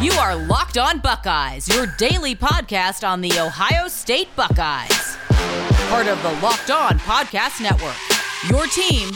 You 0.00 0.12
are 0.12 0.36
Locked 0.36 0.76
On 0.76 0.98
Buckeyes, 0.98 1.68
your 1.74 1.86
daily 1.86 2.34
podcast 2.34 3.08
on 3.08 3.20
the 3.22 3.32
Ohio 3.38 3.88
State 3.88 4.28
Buckeyes. 4.36 5.16
Part 5.88 6.08
of 6.08 6.20
the 6.22 6.32
Locked 6.42 6.70
On 6.70 6.98
Podcast 6.98 7.62
Network. 7.62 7.96
Your 8.50 8.66
team 8.66 9.10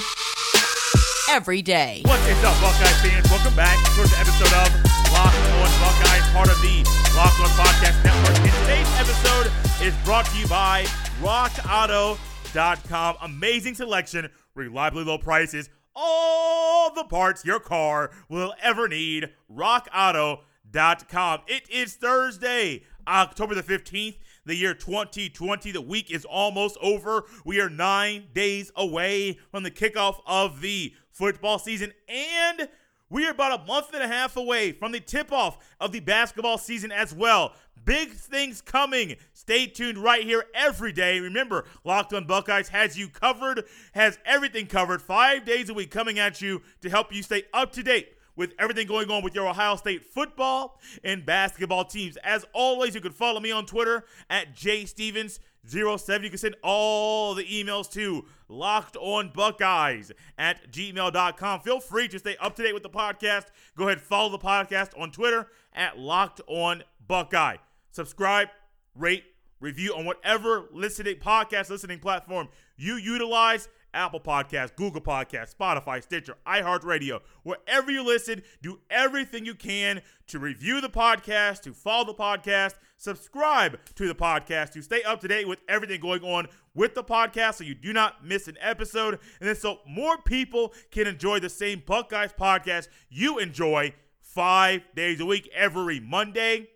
every 1.30 1.60
day. 1.60 2.02
What 2.06 2.18
is 2.30 2.42
up, 2.42 2.58
Buckeye 2.62 2.86
fans? 3.02 3.28
Welcome 3.30 3.54
back 3.54 3.76
to 3.96 4.02
the 4.02 4.16
episode 4.18 4.54
of 4.54 4.72
Locked 5.12 5.36
On 5.36 5.70
Buckeyes, 5.82 6.24
part 6.32 6.48
of 6.48 6.58
the 6.62 6.82
Locked 7.14 7.40
On 7.40 7.48
Podcast 7.58 8.02
Network. 8.02 8.38
And 8.38 8.52
today's 8.62 8.88
episode 8.98 9.52
is 9.86 9.94
brought 10.06 10.24
to 10.26 10.38
you 10.38 10.46
by 10.46 10.84
RockAuto.com. 11.20 13.16
Amazing 13.20 13.74
selection, 13.74 14.30
reliably 14.54 15.04
low 15.04 15.18
prices, 15.18 15.68
all 15.94 16.94
the 16.94 17.04
parts 17.04 17.44
your 17.44 17.60
car 17.60 18.10
will 18.30 18.54
ever 18.62 18.88
need. 18.88 19.30
RockAuto.com. 19.54 20.38
It 20.70 21.70
is 21.70 21.94
Thursday, 21.94 22.82
October 23.06 23.54
the 23.54 23.62
15th, 23.62 24.16
the 24.44 24.54
year 24.54 24.74
2020. 24.74 25.72
The 25.72 25.80
week 25.80 26.10
is 26.10 26.26
almost 26.26 26.76
over. 26.82 27.24
We 27.44 27.58
are 27.60 27.70
nine 27.70 28.26
days 28.34 28.70
away 28.76 29.38
from 29.50 29.62
the 29.62 29.70
kickoff 29.70 30.20
of 30.26 30.60
the 30.60 30.94
football 31.10 31.58
season, 31.58 31.92
and 32.06 32.68
we 33.08 33.26
are 33.26 33.30
about 33.30 33.62
a 33.62 33.64
month 33.64 33.94
and 33.94 34.02
a 34.02 34.08
half 34.08 34.36
away 34.36 34.72
from 34.72 34.92
the 34.92 35.00
tip 35.00 35.32
off 35.32 35.56
of 35.80 35.92
the 35.92 36.00
basketball 36.00 36.58
season 36.58 36.92
as 36.92 37.14
well. 37.14 37.54
Big 37.86 38.10
things 38.10 38.60
coming. 38.60 39.16
Stay 39.32 39.66
tuned 39.66 39.96
right 39.96 40.22
here 40.22 40.44
every 40.54 40.92
day. 40.92 41.18
Remember, 41.18 41.64
Locked 41.84 42.12
on 42.12 42.26
Buckeyes 42.26 42.68
has 42.68 42.98
you 42.98 43.08
covered, 43.08 43.64
has 43.92 44.18
everything 44.26 44.66
covered, 44.66 45.00
five 45.00 45.46
days 45.46 45.70
a 45.70 45.74
week 45.74 45.90
coming 45.90 46.18
at 46.18 46.42
you 46.42 46.60
to 46.82 46.90
help 46.90 47.14
you 47.14 47.22
stay 47.22 47.44
up 47.54 47.72
to 47.72 47.82
date 47.82 48.17
with 48.38 48.54
everything 48.58 48.86
going 48.86 49.10
on 49.10 49.22
with 49.22 49.34
your 49.34 49.48
Ohio 49.48 49.74
State 49.74 50.04
football 50.04 50.80
and 51.02 51.26
basketball 51.26 51.84
teams. 51.84 52.16
As 52.18 52.46
always, 52.54 52.94
you 52.94 53.00
can 53.00 53.12
follow 53.12 53.40
me 53.40 53.50
on 53.50 53.66
Twitter 53.66 54.04
at 54.30 54.54
jstevens07. 54.54 56.22
You 56.22 56.28
can 56.28 56.38
send 56.38 56.54
all 56.62 57.34
the 57.34 57.44
emails 57.44 57.90
to 57.92 58.24
lockedonbuckeyes 58.48 60.12
at 60.38 60.70
gmail.com. 60.70 61.60
Feel 61.60 61.80
free 61.80 62.06
to 62.08 62.18
stay 62.20 62.36
up 62.40 62.54
to 62.56 62.62
date 62.62 62.74
with 62.74 62.84
the 62.84 62.88
podcast. 62.88 63.46
Go 63.76 63.88
ahead, 63.88 64.00
follow 64.00 64.30
the 64.30 64.38
podcast 64.38 64.98
on 64.98 65.10
Twitter 65.10 65.48
at 65.74 65.98
Locked 65.98 66.40
On 66.46 66.84
Buckeye. 67.08 67.56
Subscribe, 67.90 68.48
rate, 68.94 69.24
review 69.58 69.92
on 69.96 70.04
whatever 70.04 70.68
listening 70.72 71.16
podcast 71.16 71.70
listening 71.70 71.98
platform 71.98 72.48
you 72.76 72.94
utilize 72.94 73.68
Apple 73.98 74.20
Podcasts, 74.20 74.76
Google 74.76 75.00
Podcasts, 75.00 75.54
Spotify, 75.54 76.00
Stitcher, 76.00 76.36
iHeartRadio, 76.46 77.20
wherever 77.42 77.90
you 77.90 78.04
listen, 78.04 78.42
do 78.62 78.78
everything 78.88 79.44
you 79.44 79.56
can 79.56 80.00
to 80.28 80.38
review 80.38 80.80
the 80.80 80.88
podcast, 80.88 81.62
to 81.62 81.74
follow 81.74 82.04
the 82.04 82.14
podcast, 82.14 82.74
subscribe 82.96 83.76
to 83.96 84.06
the 84.06 84.14
podcast, 84.14 84.70
to 84.70 84.82
stay 84.82 85.02
up 85.02 85.20
to 85.20 85.26
date 85.26 85.48
with 85.48 85.58
everything 85.68 86.00
going 86.00 86.22
on 86.22 86.46
with 86.74 86.94
the 86.94 87.02
podcast 87.02 87.54
so 87.54 87.64
you 87.64 87.74
do 87.74 87.92
not 87.92 88.24
miss 88.24 88.46
an 88.46 88.56
episode. 88.60 89.18
And 89.40 89.48
then 89.48 89.56
so 89.56 89.80
more 89.84 90.16
people 90.18 90.72
can 90.92 91.08
enjoy 91.08 91.40
the 91.40 91.50
same 91.50 91.82
Buckeyes 91.84 92.32
podcast 92.32 92.86
you 93.08 93.38
enjoy 93.38 93.94
five 94.20 94.82
days 94.94 95.20
a 95.20 95.26
week, 95.26 95.50
every 95.52 95.98
Monday 95.98 96.68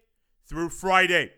through 0.45 0.71
Friday. 0.71 1.31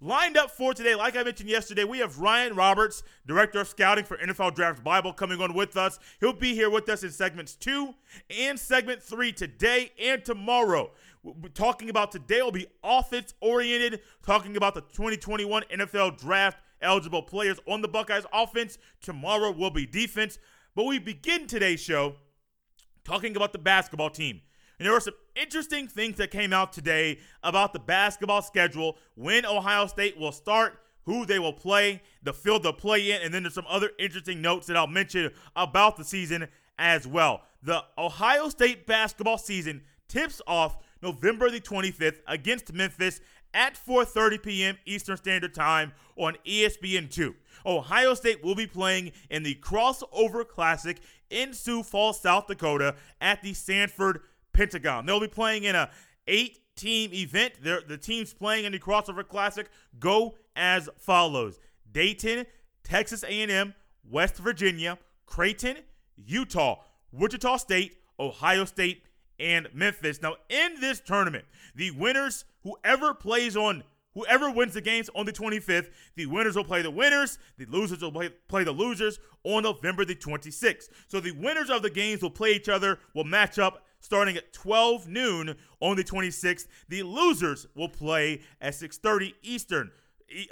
Lined 0.00 0.36
up 0.36 0.52
for 0.52 0.74
today, 0.74 0.94
like 0.94 1.16
I 1.16 1.24
mentioned 1.24 1.50
yesterday, 1.50 1.82
we 1.82 1.98
have 1.98 2.20
Ryan 2.20 2.54
Roberts, 2.54 3.02
Director 3.26 3.60
of 3.60 3.66
Scouting 3.66 4.04
for 4.04 4.16
NFL 4.16 4.54
Draft 4.54 4.84
Bible, 4.84 5.12
coming 5.12 5.40
on 5.40 5.54
with 5.54 5.76
us. 5.76 5.98
He'll 6.20 6.32
be 6.32 6.54
here 6.54 6.70
with 6.70 6.88
us 6.88 7.02
in 7.02 7.10
segments 7.10 7.56
two 7.56 7.96
and 8.30 8.56
segment 8.60 9.02
three 9.02 9.32
today 9.32 9.90
and 10.00 10.24
tomorrow. 10.24 10.92
We're 11.24 11.48
talking 11.48 11.90
about 11.90 12.12
today 12.12 12.40
will 12.42 12.52
be 12.52 12.68
offense 12.84 13.34
oriented, 13.40 14.00
talking 14.22 14.56
about 14.56 14.74
the 14.74 14.82
2021 14.82 15.64
NFL 15.64 16.16
Draft 16.16 16.58
eligible 16.80 17.22
players 17.22 17.58
on 17.66 17.82
the 17.82 17.88
Buckeyes 17.88 18.24
offense. 18.32 18.78
Tomorrow 19.02 19.50
will 19.50 19.70
be 19.70 19.84
defense. 19.84 20.38
But 20.76 20.86
we 20.86 21.00
begin 21.00 21.48
today's 21.48 21.80
show 21.80 22.14
talking 23.02 23.34
about 23.34 23.52
the 23.52 23.58
basketball 23.58 24.10
team. 24.10 24.42
And 24.78 24.86
there 24.86 24.92
were 24.92 25.00
some 25.00 25.14
interesting 25.34 25.88
things 25.88 26.16
that 26.16 26.30
came 26.30 26.52
out 26.52 26.72
today 26.72 27.18
about 27.42 27.72
the 27.72 27.78
basketball 27.78 28.42
schedule, 28.42 28.96
when 29.14 29.44
Ohio 29.44 29.86
State 29.86 30.18
will 30.18 30.32
start, 30.32 30.80
who 31.04 31.24
they 31.24 31.38
will 31.38 31.52
play, 31.52 32.02
the 32.22 32.34
field 32.34 32.62
they'll 32.62 32.72
play 32.72 33.10
in, 33.10 33.22
and 33.22 33.32
then 33.32 33.42
there's 33.42 33.54
some 33.54 33.66
other 33.68 33.90
interesting 33.98 34.42
notes 34.42 34.66
that 34.66 34.76
I'll 34.76 34.86
mention 34.86 35.32
about 35.56 35.96
the 35.96 36.04
season 36.04 36.48
as 36.78 37.06
well. 37.06 37.42
The 37.62 37.82
Ohio 37.96 38.48
State 38.50 38.86
basketball 38.86 39.38
season 39.38 39.82
tips 40.06 40.40
off 40.46 40.76
November 41.02 41.50
the 41.50 41.60
25th 41.60 42.20
against 42.26 42.72
Memphis 42.72 43.20
at 43.54 43.74
4:30 43.74 44.42
p.m. 44.42 44.78
Eastern 44.84 45.16
Standard 45.16 45.54
Time 45.54 45.92
on 46.16 46.36
ESPN2. 46.46 47.34
Ohio 47.66 48.14
State 48.14 48.44
will 48.44 48.54
be 48.54 48.66
playing 48.66 49.12
in 49.30 49.42
the 49.42 49.54
Crossover 49.56 50.46
Classic 50.46 50.98
in 51.30 51.52
Sioux 51.52 51.82
Falls, 51.82 52.20
South 52.20 52.46
Dakota 52.46 52.94
at 53.20 53.42
the 53.42 53.54
Sanford 53.54 54.20
Pentagon. 54.58 55.06
They'll 55.06 55.20
be 55.20 55.28
playing 55.28 55.62
in 55.64 55.76
a 55.76 55.88
eight 56.26 56.58
team 56.74 57.12
event. 57.14 57.54
They're, 57.62 57.80
the 57.80 57.96
teams 57.96 58.34
playing 58.34 58.64
in 58.64 58.72
the 58.72 58.80
crossover 58.80 59.26
classic 59.26 59.70
go 60.00 60.34
as 60.56 60.88
follows: 60.98 61.60
Dayton, 61.92 62.44
Texas 62.82 63.22
A&M, 63.22 63.72
West 64.10 64.36
Virginia, 64.36 64.98
Creighton, 65.26 65.76
Utah, 66.16 66.80
Wichita 67.12 67.58
State, 67.58 67.98
Ohio 68.18 68.64
State, 68.64 69.04
and 69.38 69.68
Memphis. 69.72 70.20
Now, 70.20 70.34
in 70.48 70.80
this 70.80 70.98
tournament, 70.98 71.44
the 71.76 71.92
winners, 71.92 72.44
whoever 72.64 73.14
plays 73.14 73.56
on 73.56 73.84
Whoever 74.14 74.50
wins 74.50 74.74
the 74.74 74.80
games 74.80 75.08
on 75.14 75.26
the 75.26 75.32
25th, 75.32 75.90
the 76.16 76.26
winners 76.26 76.56
will 76.56 76.64
play 76.64 76.82
the 76.82 76.90
winners, 76.90 77.38
the 77.56 77.66
losers 77.66 78.02
will 78.02 78.10
play, 78.10 78.30
play, 78.48 78.64
the 78.64 78.72
losers 78.72 79.20
on 79.44 79.62
November 79.62 80.04
the 80.04 80.16
26th. 80.16 80.88
So 81.06 81.20
the 81.20 81.30
winners 81.30 81.70
of 81.70 81.82
the 81.82 81.90
games 81.90 82.20
will 82.20 82.30
play 82.30 82.54
each 82.54 82.68
other, 82.68 82.98
will 83.14 83.22
match 83.22 83.60
up 83.60 83.84
starting 84.00 84.36
at 84.36 84.52
12 84.52 85.08
noon 85.08 85.56
on 85.80 85.96
the 85.96 86.04
26th. 86.04 86.66
The 86.88 87.02
losers 87.02 87.66
will 87.74 87.88
play 87.88 88.42
at 88.60 88.74
6:30 88.74 89.34
Eastern, 89.42 89.90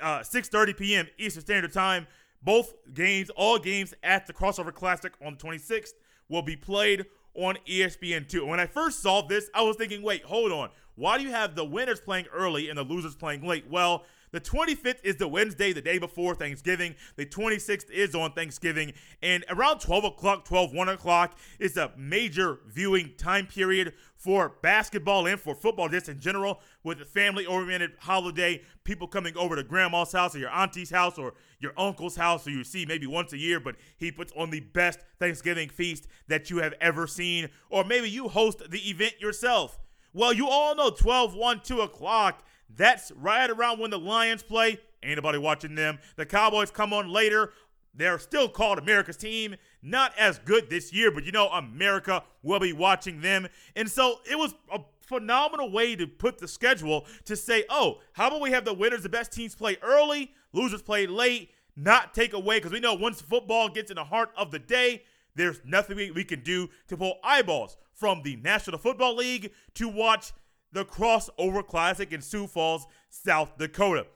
uh, 0.01 0.21
6:30 0.21 0.77
p.m. 0.77 1.09
Eastern 1.19 1.43
Standard 1.43 1.73
Time. 1.73 2.07
Both 2.43 2.75
games, 2.95 3.31
all 3.31 3.59
games 3.59 3.95
at 4.03 4.27
the 4.27 4.33
Crossover 4.33 4.73
Classic 4.73 5.12
on 5.25 5.33
the 5.33 5.39
26th, 5.39 5.95
will 6.29 6.43
be 6.43 6.57
played 6.57 7.07
on 7.34 7.59
ESPN2. 7.67 8.47
When 8.47 8.61
I 8.61 8.67
first 8.67 9.01
saw 9.01 9.23
this, 9.23 9.51
I 9.55 9.63
was 9.63 9.77
thinking, 9.77 10.03
wait, 10.03 10.25
hold 10.25 10.53
on. 10.53 10.71
Why 10.95 11.19
do 11.19 11.25
you 11.25 11.31
have 11.31 11.55
the 11.55 11.65
winners 11.65 12.01
playing 12.01 12.27
early 12.33 12.69
and 12.69 12.78
the 12.78 12.83
losers 12.83 13.15
playing 13.15 13.43
late? 13.43 13.69
Well, 13.69 14.05
the 14.37 14.41
25th 14.43 14.99
is 15.03 15.17
the 15.17 15.27
Wednesday, 15.27 15.73
the 15.73 15.81
day 15.81 15.97
before 15.97 16.35
Thanksgiving. 16.35 16.95
The 17.17 17.25
26th 17.25 17.91
is 17.91 18.15
on 18.15 18.33
Thanksgiving. 18.33 18.93
And 19.23 19.47
around 19.49 19.79
12 19.79 20.05
o'clock, 20.05 20.45
12, 20.45 20.75
1 20.75 20.89
o'clock 20.91 21.39
is 21.59 21.79
a 21.79 21.91
major 21.97 22.59
viewing 22.67 23.15
time 23.17 23.47
period 23.47 23.95
for 24.15 24.57
basketball 24.61 25.27
and 25.27 25.41
for 25.41 25.55
football 25.55 25.89
just 25.89 26.11
in 26.11 26.21
general 26.21 26.61
with 26.85 27.01
a 27.01 27.07
family 27.07 27.47
oriented 27.47 27.93
holiday. 27.99 28.61
People 28.85 29.09
coming 29.09 29.35
over 29.39 29.57
to 29.57 29.63
grandma's 29.63 30.13
house 30.13 30.35
or 30.35 30.39
your 30.39 30.51
auntie's 30.51 30.91
house 30.91 31.17
or 31.17 31.33
your 31.59 31.73
uncle's 31.79 32.17
house, 32.17 32.47
or 32.47 32.51
you 32.51 32.63
see 32.63 32.85
maybe 32.85 33.07
once 33.07 33.33
a 33.33 33.39
year, 33.39 33.59
but 33.59 33.77
he 33.97 34.13
puts 34.13 34.35
on 34.37 34.51
the 34.51 34.61
best 34.61 35.01
Thanksgiving 35.19 35.71
feast 35.71 36.09
that 36.29 36.51
you 36.51 36.59
have 36.59 36.75
ever 36.79 37.07
seen. 37.07 37.49
Or 37.71 37.85
maybe 37.85 38.11
you 38.11 38.29
host 38.29 38.71
the 38.71 38.91
event 38.91 39.15
yourself. 39.19 39.79
Well, 40.13 40.35
you 40.35 40.47
all 40.47 40.75
know 40.75 40.91
12, 40.91 41.35
1, 41.35 41.61
2 41.61 41.81
o'clock 41.81 42.43
that's 42.75 43.12
right 43.12 43.49
around 43.49 43.78
when 43.78 43.91
the 43.91 43.99
Lions 43.99 44.43
play. 44.43 44.78
Ain't 45.03 45.16
nobody 45.16 45.38
watching 45.38 45.75
them. 45.75 45.99
The 46.16 46.27
Cowboys 46.27 46.71
come 46.71 46.93
on 46.93 47.09
later. 47.09 47.53
They're 47.94 48.19
still 48.19 48.49
called 48.49 48.78
America's 48.78 49.16
team. 49.16 49.56
Not 49.82 50.12
as 50.19 50.38
good 50.38 50.69
this 50.69 50.93
year, 50.93 51.10
but 51.10 51.25
you 51.25 51.32
know, 51.32 51.49
America 51.49 52.25
will 52.43 52.60
be 52.60 52.72
watching 52.72 53.21
them. 53.21 53.47
And 53.75 53.91
so 53.91 54.21
it 54.31 54.37
was 54.37 54.54
a 54.72 54.81
phenomenal 55.00 55.71
way 55.71 55.97
to 55.97 56.06
put 56.06 56.38
the 56.38 56.48
schedule 56.48 57.07
to 57.24 57.36
say, 57.36 57.65
oh, 57.71 58.01
how 58.13 58.28
about 58.28 58.41
we 58.41 58.51
have 58.51 58.65
the 58.65 58.74
winners, 58.74 59.03
the 59.03 59.09
best 59.09 59.33
teams 59.33 59.54
play 59.54 59.78
early, 59.83 60.33
losers 60.53 60.83
play 60.83 61.07
late, 61.07 61.51
not 61.77 62.15
take 62.15 62.33
away, 62.33 62.59
because 62.59 62.72
we 62.72 62.80
know 62.80 62.95
once 62.95 63.21
football 63.21 63.69
gets 63.69 63.91
in 63.91 63.97
the 63.97 64.04
heart 64.04 64.30
of 64.36 64.51
the 64.51 64.59
day, 64.59 65.03
there's 65.34 65.60
nothing 65.65 65.97
we, 65.97 66.10
we 66.10 66.24
can 66.24 66.42
do 66.42 66.69
to 66.89 66.97
pull 66.97 67.19
eyeballs 67.22 67.77
from 67.92 68.22
the 68.22 68.36
National 68.36 68.78
Football 68.78 69.16
League 69.16 69.53
to 69.74 69.89
watch 69.89 70.33
the 70.72 70.84
Crossover 70.84 71.66
Classic 71.66 72.13
in 72.13 72.21
Sioux 72.21 72.47
Falls, 72.47 72.86
South 73.09 73.57
Dakota. 73.59 74.07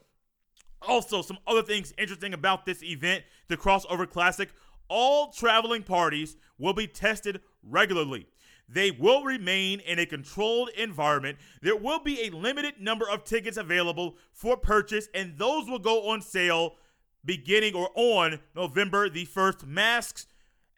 Also, 0.82 1.22
some 1.22 1.38
other 1.46 1.62
things 1.62 1.92
interesting 1.98 2.32
about 2.32 2.64
this 2.64 2.82
event, 2.82 3.24
the 3.48 3.56
Crossover 3.56 4.08
Classic. 4.08 4.50
All 4.88 5.30
traveling 5.30 5.82
parties 5.82 6.36
will 6.58 6.72
be 6.72 6.86
tested 6.86 7.40
regularly. 7.62 8.26
They 8.68 8.90
will 8.92 9.24
remain 9.24 9.80
in 9.80 9.98
a 9.98 10.06
controlled 10.06 10.70
environment. 10.76 11.38
There 11.60 11.76
will 11.76 11.98
be 11.98 12.22
a 12.22 12.30
limited 12.30 12.74
number 12.80 13.08
of 13.08 13.24
tickets 13.24 13.56
available 13.56 14.16
for 14.32 14.56
purchase, 14.56 15.08
and 15.12 15.36
those 15.38 15.68
will 15.68 15.80
go 15.80 16.08
on 16.08 16.22
sale 16.22 16.76
beginning 17.24 17.74
or 17.74 17.90
on 17.94 18.40
November 18.54 19.08
the 19.08 19.26
1st. 19.26 19.66
Masks, 19.66 20.26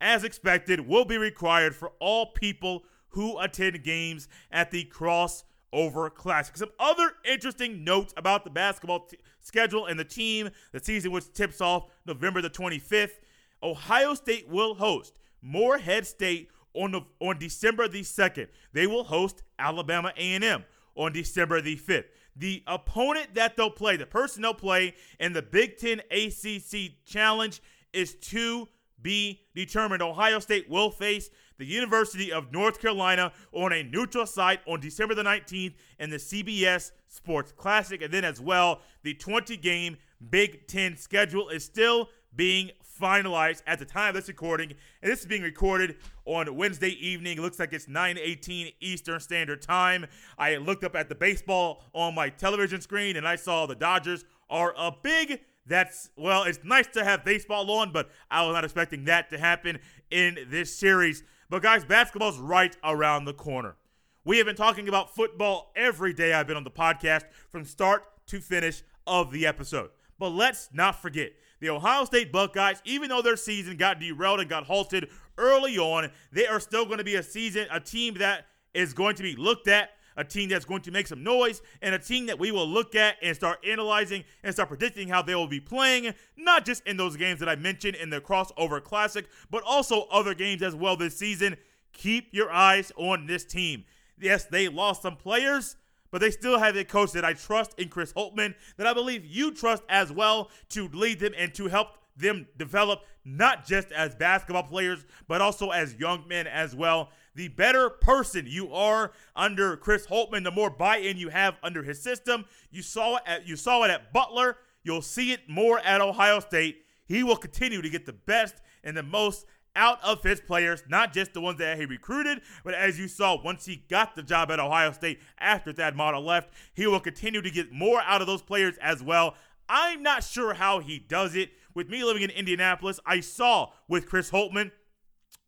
as 0.00 0.24
expected, 0.24 0.88
will 0.88 1.04
be 1.04 1.18
required 1.18 1.76
for 1.76 1.92
all 2.00 2.26
people 2.32 2.84
who 3.08 3.38
attend 3.38 3.84
games 3.84 4.26
at 4.50 4.70
the 4.70 4.84
Cross 4.84 5.44
over 5.72 6.10
Classic. 6.10 6.56
Some 6.56 6.70
other 6.78 7.12
interesting 7.24 7.84
notes 7.84 8.12
about 8.16 8.44
the 8.44 8.50
basketball 8.50 9.00
t- 9.00 9.18
schedule 9.40 9.86
and 9.86 9.98
the 9.98 10.04
team, 10.04 10.50
the 10.72 10.80
season 10.80 11.12
which 11.12 11.32
tips 11.32 11.60
off 11.60 11.86
November 12.06 12.40
the 12.42 12.50
25th. 12.50 13.20
Ohio 13.62 14.14
State 14.14 14.48
will 14.48 14.74
host 14.74 15.14
Morehead 15.40 16.06
State 16.06 16.50
on 16.74 16.92
the, 16.92 17.02
on 17.20 17.38
December 17.38 17.88
the 17.88 18.02
2nd. 18.02 18.48
They 18.72 18.86
will 18.86 19.04
host 19.04 19.42
Alabama 19.58 20.12
A&M 20.16 20.64
on 20.94 21.12
December 21.12 21.60
the 21.60 21.76
5th. 21.76 22.04
The 22.34 22.62
opponent 22.66 23.34
that 23.34 23.56
they'll 23.56 23.70
play, 23.70 23.96
the 23.96 24.06
person 24.06 24.42
they'll 24.42 24.54
play 24.54 24.94
in 25.20 25.32
the 25.32 25.42
Big 25.42 25.76
Ten 25.76 26.00
ACC 26.10 26.92
Challenge 27.04 27.60
is 27.92 28.14
to 28.14 28.68
be 29.00 29.42
determined. 29.54 30.02
Ohio 30.02 30.38
State 30.38 30.68
will 30.70 30.90
face 30.90 31.28
the 31.62 31.68
University 31.68 32.32
of 32.32 32.52
North 32.52 32.80
Carolina 32.80 33.32
on 33.52 33.72
a 33.72 33.84
neutral 33.84 34.26
site 34.26 34.58
on 34.66 34.80
December 34.80 35.14
the 35.14 35.22
19th 35.22 35.74
in 36.00 36.10
the 36.10 36.16
CBS 36.16 36.90
Sports 37.06 37.52
Classic. 37.52 38.02
And 38.02 38.12
then, 38.12 38.24
as 38.24 38.40
well, 38.40 38.80
the 39.04 39.14
20 39.14 39.56
game 39.58 39.96
Big 40.28 40.66
Ten 40.66 40.96
schedule 40.96 41.50
is 41.50 41.64
still 41.64 42.08
being 42.34 42.72
finalized 43.00 43.62
at 43.64 43.78
the 43.78 43.84
time 43.84 44.08
of 44.08 44.14
this 44.16 44.26
recording. 44.26 44.72
And 45.02 45.12
this 45.12 45.20
is 45.20 45.26
being 45.26 45.42
recorded 45.42 45.98
on 46.24 46.52
Wednesday 46.56 46.90
evening. 46.90 47.38
It 47.38 47.42
looks 47.42 47.60
like 47.60 47.72
it's 47.72 47.86
9:18 47.86 48.72
Eastern 48.80 49.20
Standard 49.20 49.62
Time. 49.62 50.06
I 50.36 50.56
looked 50.56 50.82
up 50.82 50.96
at 50.96 51.08
the 51.08 51.14
baseball 51.14 51.84
on 51.92 52.16
my 52.16 52.28
television 52.28 52.80
screen 52.80 53.16
and 53.16 53.26
I 53.26 53.36
saw 53.36 53.66
the 53.66 53.76
Dodgers 53.76 54.24
are 54.50 54.74
a 54.76 54.90
big 54.90 55.40
that's 55.66 56.10
well, 56.16 56.42
it's 56.44 56.58
nice 56.64 56.86
to 56.88 57.04
have 57.04 57.24
baseball 57.24 57.70
on, 57.70 57.92
but 57.92 58.10
I 58.30 58.44
was 58.44 58.54
not 58.54 58.64
expecting 58.64 59.04
that 59.04 59.30
to 59.30 59.38
happen 59.38 59.78
in 60.10 60.38
this 60.48 60.76
series. 60.76 61.22
But 61.52 61.60
guys, 61.60 61.84
basketball's 61.84 62.38
right 62.38 62.74
around 62.82 63.26
the 63.26 63.34
corner. 63.34 63.76
We 64.24 64.38
have 64.38 64.46
been 64.46 64.56
talking 64.56 64.88
about 64.88 65.14
football 65.14 65.70
every 65.76 66.14
day 66.14 66.32
I've 66.32 66.46
been 66.46 66.56
on 66.56 66.64
the 66.64 66.70
podcast 66.70 67.24
from 67.50 67.66
start 67.66 68.04
to 68.28 68.40
finish 68.40 68.82
of 69.06 69.30
the 69.30 69.46
episode. 69.46 69.90
But 70.18 70.30
let's 70.30 70.70
not 70.72 71.02
forget 71.02 71.32
the 71.60 71.68
Ohio 71.68 72.06
State 72.06 72.32
Buckeyes, 72.32 72.80
even 72.86 73.10
though 73.10 73.20
their 73.20 73.36
season 73.36 73.76
got 73.76 74.00
derailed 74.00 74.40
and 74.40 74.48
got 74.48 74.64
halted 74.64 75.10
early 75.36 75.76
on, 75.76 76.10
they 76.32 76.46
are 76.46 76.58
still 76.58 76.86
going 76.86 76.96
to 76.96 77.04
be 77.04 77.16
a 77.16 77.22
season, 77.22 77.66
a 77.70 77.80
team 77.80 78.14
that 78.14 78.46
is 78.72 78.94
going 78.94 79.16
to 79.16 79.22
be 79.22 79.36
looked 79.36 79.68
at, 79.68 79.90
a 80.16 80.24
team 80.24 80.48
that's 80.48 80.64
going 80.64 80.82
to 80.82 80.90
make 80.90 81.06
some 81.06 81.22
noise, 81.22 81.62
and 81.80 81.94
a 81.94 81.98
team 81.98 82.26
that 82.26 82.38
we 82.38 82.50
will 82.50 82.68
look 82.68 82.94
at 82.94 83.16
and 83.22 83.34
start 83.36 83.58
analyzing 83.66 84.24
and 84.42 84.52
start 84.52 84.68
predicting 84.68 85.08
how 85.08 85.22
they 85.22 85.34
will 85.34 85.46
be 85.46 85.60
playing, 85.60 86.14
not 86.36 86.64
just 86.64 86.86
in 86.86 86.96
those 86.96 87.16
games 87.16 87.40
that 87.40 87.48
I 87.48 87.56
mentioned 87.56 87.96
in 87.96 88.10
the 88.10 88.20
crossover 88.20 88.82
classic, 88.82 89.26
but 89.50 89.62
also 89.64 90.02
other 90.10 90.34
games 90.34 90.62
as 90.62 90.74
well 90.74 90.96
this 90.96 91.16
season. 91.16 91.56
Keep 91.92 92.28
your 92.32 92.50
eyes 92.50 92.92
on 92.96 93.26
this 93.26 93.44
team. 93.44 93.84
Yes, 94.18 94.44
they 94.44 94.68
lost 94.68 95.02
some 95.02 95.16
players, 95.16 95.76
but 96.10 96.20
they 96.20 96.30
still 96.30 96.58
have 96.58 96.76
a 96.76 96.84
coach 96.84 97.12
that 97.12 97.24
I 97.24 97.32
trust 97.32 97.78
in 97.78 97.88
Chris 97.88 98.12
Holtmann, 98.12 98.54
that 98.76 98.86
I 98.86 98.94
believe 98.94 99.24
you 99.24 99.52
trust 99.52 99.82
as 99.88 100.12
well 100.12 100.50
to 100.70 100.88
lead 100.88 101.20
them 101.20 101.32
and 101.36 101.52
to 101.54 101.68
help 101.68 101.88
them 102.16 102.46
develop 102.56 103.04
not 103.24 103.64
just 103.64 103.92
as 103.92 104.14
basketball 104.14 104.64
players, 104.64 105.04
but 105.28 105.40
also 105.40 105.70
as 105.70 105.94
young 105.94 106.26
men 106.28 106.46
as 106.46 106.74
well. 106.74 107.10
The 107.34 107.48
better 107.48 107.88
person 107.88 108.46
you 108.46 108.72
are 108.72 109.12
under 109.34 109.76
Chris 109.76 110.06
Holtmann, 110.06 110.44
the 110.44 110.50
more 110.50 110.70
buy-in 110.70 111.16
you 111.16 111.28
have 111.28 111.56
under 111.62 111.82
his 111.82 112.02
system. 112.02 112.44
You 112.70 112.82
saw 112.82 113.16
it 113.16 113.22
at 113.26 113.46
you 113.48 113.56
saw 113.56 113.84
it 113.84 113.90
at 113.90 114.12
Butler. 114.12 114.58
You'll 114.84 115.02
see 115.02 115.32
it 115.32 115.48
more 115.48 115.78
at 115.80 116.00
Ohio 116.00 116.40
State. 116.40 116.84
He 117.06 117.22
will 117.22 117.36
continue 117.36 117.80
to 117.80 117.88
get 117.88 118.06
the 118.06 118.12
best 118.12 118.56
and 118.84 118.96
the 118.96 119.02
most 119.02 119.46
out 119.74 120.02
of 120.04 120.22
his 120.22 120.40
players, 120.40 120.82
not 120.88 121.12
just 121.12 121.32
the 121.32 121.40
ones 121.40 121.58
that 121.58 121.78
he 121.78 121.86
recruited, 121.86 122.42
but 122.64 122.74
as 122.74 122.98
you 122.98 123.08
saw, 123.08 123.42
once 123.42 123.64
he 123.64 123.76
got 123.88 124.14
the 124.14 124.22
job 124.22 124.50
at 124.50 124.60
Ohio 124.60 124.92
State 124.92 125.20
after 125.38 125.72
Thad 125.72 125.96
Matta 125.96 126.18
left, 126.18 126.50
he 126.74 126.86
will 126.86 127.00
continue 127.00 127.40
to 127.40 127.50
get 127.50 127.72
more 127.72 128.02
out 128.02 128.20
of 128.20 128.26
those 128.26 128.42
players 128.42 128.76
as 128.82 129.02
well. 129.02 129.34
I'm 129.68 130.02
not 130.02 130.24
sure 130.24 130.54
how 130.54 130.80
he 130.80 130.98
does 130.98 131.34
it. 131.34 131.52
With 131.74 131.88
me 131.88 132.04
living 132.04 132.22
in 132.22 132.30
Indianapolis, 132.30 133.00
I 133.06 133.20
saw 133.20 133.70
with 133.88 134.08
Chris 134.08 134.30
Holtmann 134.30 134.70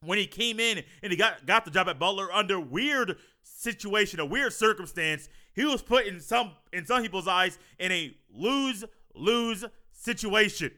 when 0.03 0.19
he 0.19 0.27
came 0.27 0.61
in 0.61 0.83
and 1.03 1.11
he 1.11 1.17
got, 1.17 1.47
got 1.47 1.65
the 1.65 1.71
job 1.71 1.89
at 1.89 1.99
Butler 1.99 2.33
under 2.33 2.61
weird 2.61 3.17
situation, 3.43 4.21
a 4.21 4.27
weird 4.27 4.53
circumstance, 4.53 5.29
he 5.55 5.65
was 5.65 5.83
put 5.83 6.07
in 6.07 6.21
some 6.21 6.53
in 6.73 6.85
some 6.85 7.03
people's 7.03 7.29
eyes 7.29 7.59
in 7.79 7.93
a 7.93 8.17
lose-lose 8.33 9.65
situation. 9.93 10.73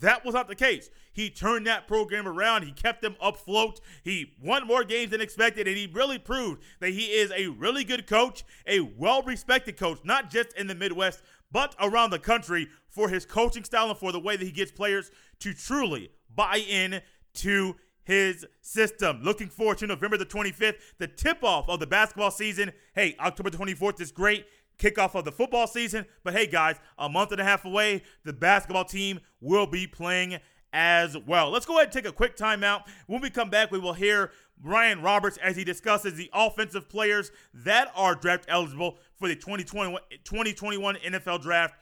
That 0.00 0.24
was 0.24 0.34
not 0.34 0.48
the 0.48 0.56
case. 0.56 0.90
He 1.12 1.30
turned 1.30 1.66
that 1.66 1.86
program 1.86 2.26
around. 2.26 2.64
He 2.64 2.72
kept 2.72 3.02
them 3.02 3.16
afloat. 3.20 3.80
He 4.02 4.34
won 4.42 4.66
more 4.66 4.84
games 4.84 5.12
than 5.12 5.20
expected, 5.20 5.68
and 5.68 5.76
he 5.76 5.86
really 5.86 6.18
proved 6.18 6.62
that 6.80 6.90
he 6.90 7.04
is 7.04 7.32
a 7.34 7.46
really 7.48 7.84
good 7.84 8.06
coach, 8.06 8.44
a 8.66 8.80
well 8.80 9.22
respected 9.22 9.76
coach, 9.76 10.00
not 10.02 10.28
just 10.28 10.52
in 10.54 10.66
the 10.66 10.74
Midwest, 10.74 11.22
but 11.50 11.74
around 11.80 12.10
the 12.10 12.18
country 12.18 12.68
for 12.88 13.08
his 13.08 13.24
coaching 13.24 13.64
style 13.64 13.90
and 13.90 13.98
for 13.98 14.12
the 14.12 14.20
way 14.20 14.36
that 14.36 14.44
he 14.44 14.52
gets 14.52 14.72
players 14.72 15.10
to 15.40 15.52
truly 15.52 16.10
buy 16.34 16.62
in 16.68 17.00
to 17.34 17.76
his 18.04 18.46
system. 18.62 19.20
Looking 19.22 19.48
forward 19.48 19.78
to 19.78 19.86
November 19.86 20.16
the 20.16 20.26
25th, 20.26 20.76
the 20.98 21.08
tip 21.08 21.42
off 21.42 21.68
of 21.68 21.80
the 21.80 21.86
basketball 21.86 22.30
season. 22.30 22.72
Hey, 22.94 23.16
October 23.20 23.50
24th 23.50 24.00
is 24.00 24.12
great 24.12 24.46
kickoff 24.78 25.14
of 25.14 25.24
the 25.24 25.32
football 25.32 25.66
season. 25.66 26.06
But 26.22 26.34
hey, 26.34 26.46
guys, 26.46 26.76
a 26.98 27.08
month 27.08 27.32
and 27.32 27.40
a 27.40 27.44
half 27.44 27.64
away, 27.64 28.02
the 28.24 28.32
basketball 28.32 28.84
team 28.84 29.20
will 29.40 29.66
be 29.66 29.86
playing 29.86 30.38
as 30.72 31.16
well. 31.16 31.50
Let's 31.50 31.66
go 31.66 31.74
ahead 31.74 31.86
and 31.86 31.92
take 31.92 32.06
a 32.06 32.12
quick 32.12 32.36
timeout. 32.36 32.82
When 33.06 33.20
we 33.20 33.30
come 33.30 33.50
back, 33.50 33.70
we 33.70 33.78
will 33.78 33.94
hear 33.94 34.30
Ryan 34.62 35.02
Roberts 35.02 35.38
as 35.38 35.56
he 35.56 35.64
discusses 35.64 36.14
the 36.14 36.30
offensive 36.32 36.88
players 36.88 37.30
that 37.54 37.90
are 37.94 38.14
draft 38.14 38.44
eligible 38.48 38.98
for 39.18 39.28
the 39.28 39.36
2021, 39.36 40.00
2021 40.24 40.96
NFL 40.96 41.42
draft. 41.42 41.74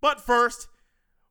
But 0.00 0.20
first, 0.20 0.68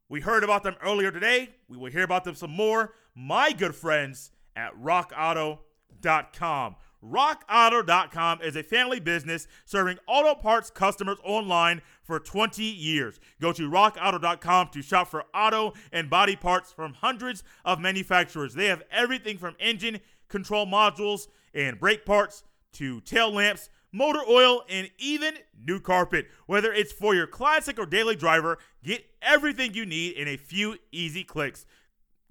we 0.10 0.22
heard 0.22 0.44
about 0.44 0.64
them 0.64 0.76
earlier 0.84 1.12
today. 1.12 1.50
We 1.68 1.78
will 1.78 1.92
hear 1.92 2.04
about 2.04 2.24
them 2.24 2.36
some 2.36 2.52
more. 2.52 2.94
My 3.16 3.52
good 3.52 3.76
friends 3.76 4.32
at 4.56 4.74
rockauto.com. 4.82 6.76
RockAuto.com 7.04 8.42
is 8.42 8.56
a 8.56 8.64
family 8.64 9.00
business 9.00 9.48
serving 9.66 9.98
auto 10.08 10.36
parts 10.36 10.70
customers 10.70 11.18
online 11.24 11.82
for 12.04 12.20
20 12.20 12.64
years. 12.64 13.20
Go 13.40 13.52
to 13.54 13.70
RockAuto.com 13.70 14.70
to 14.70 14.82
shop 14.82 15.08
for 15.10 15.26
auto 15.34 15.74
and 15.92 16.10
body 16.10 16.36
parts 16.36 16.72
from 16.72 16.94
hundreds 16.94 17.44
of 17.66 17.80
manufacturers. 17.80 18.54
They 18.54 18.68
have 18.68 18.84
everything 18.92 19.38
from 19.38 19.56
engine 19.60 20.00
control 20.28 20.66
modules 20.68 21.28
and 21.54 21.80
brake 21.80 22.06
parts 22.06 22.44
to 22.74 23.02
tail 23.02 23.32
lamps, 23.34 23.70
motor 23.92 24.22
oil, 24.28 24.64
and 24.70 24.90
even 24.98 25.36
new 25.66 25.80
carpet. 25.80 26.28
Whether 26.46 26.72
it's 26.74 26.92
for 26.92 27.14
your 27.16 27.28
classic 27.28 27.80
or 27.80 27.86
daily 27.86 28.16
driver, 28.16 28.58
get 28.84 29.06
everything 29.22 29.74
you 29.74 29.86
need 29.86 30.14
in 30.14 30.28
a 30.28 30.38
few 30.38 30.78
easy 30.92 31.24
clicks 31.24 31.66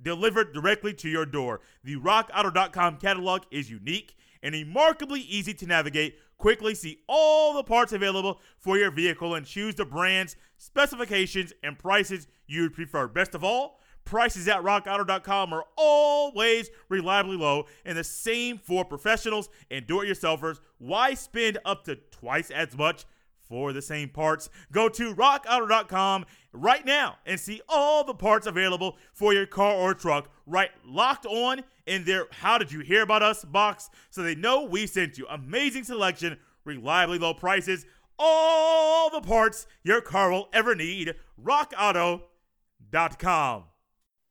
delivered 0.02 0.52
directly 0.52 0.94
to 0.94 1.08
your 1.08 1.26
door. 1.26 1.60
The 1.84 1.96
rockauto.com 1.96 2.98
catalog 2.98 3.42
is 3.50 3.70
unique 3.70 4.16
and 4.42 4.54
remarkably 4.54 5.20
easy 5.20 5.54
to 5.54 5.66
navigate. 5.66 6.16
Quickly 6.38 6.74
see 6.74 7.00
all 7.06 7.54
the 7.54 7.62
parts 7.62 7.92
available 7.92 8.40
for 8.58 8.78
your 8.78 8.90
vehicle 8.90 9.34
and 9.34 9.44
choose 9.44 9.74
the 9.74 9.84
brands, 9.84 10.36
specifications, 10.56 11.52
and 11.62 11.78
prices 11.78 12.26
you'd 12.46 12.74
prefer. 12.74 13.06
Best 13.08 13.34
of 13.34 13.44
all, 13.44 13.79
prices 14.04 14.48
at 14.48 14.62
rockauto.com 14.62 15.52
are 15.52 15.64
always 15.76 16.70
reliably 16.88 17.36
low 17.36 17.66
and 17.84 17.96
the 17.96 18.04
same 18.04 18.58
for 18.58 18.84
professionals 18.84 19.48
and 19.70 19.86
do 19.86 20.00
it 20.00 20.08
yourselfers. 20.08 20.60
Why 20.78 21.14
spend 21.14 21.58
up 21.64 21.84
to 21.84 21.96
twice 21.96 22.50
as 22.50 22.76
much? 22.76 23.04
for 23.50 23.74
the 23.74 23.82
same 23.82 24.08
parts. 24.08 24.48
Go 24.72 24.88
to 24.88 25.14
rockauto.com 25.14 26.24
right 26.52 26.86
now 26.86 27.16
and 27.26 27.38
see 27.38 27.60
all 27.68 28.02
the 28.04 28.14
parts 28.14 28.46
available 28.46 28.96
for 29.12 29.34
your 29.34 29.44
car 29.44 29.74
or 29.74 29.92
truck 29.92 30.30
right 30.46 30.70
locked 30.86 31.26
on 31.26 31.62
in 31.84 32.04
their 32.04 32.28
How 32.30 32.56
Did 32.56 32.72
You 32.72 32.80
Hear 32.80 33.02
About 33.02 33.22
Us 33.22 33.44
box 33.44 33.90
so 34.08 34.22
they 34.22 34.36
know 34.36 34.64
we 34.64 34.86
sent 34.86 35.18
you. 35.18 35.26
Amazing 35.28 35.84
selection, 35.84 36.38
reliably 36.64 37.18
low 37.18 37.34
prices, 37.34 37.84
all 38.18 39.10
the 39.10 39.20
parts 39.20 39.66
your 39.82 40.00
car 40.00 40.30
will 40.30 40.48
ever 40.52 40.74
need. 40.74 41.14
RockAuto.com. 41.42 43.64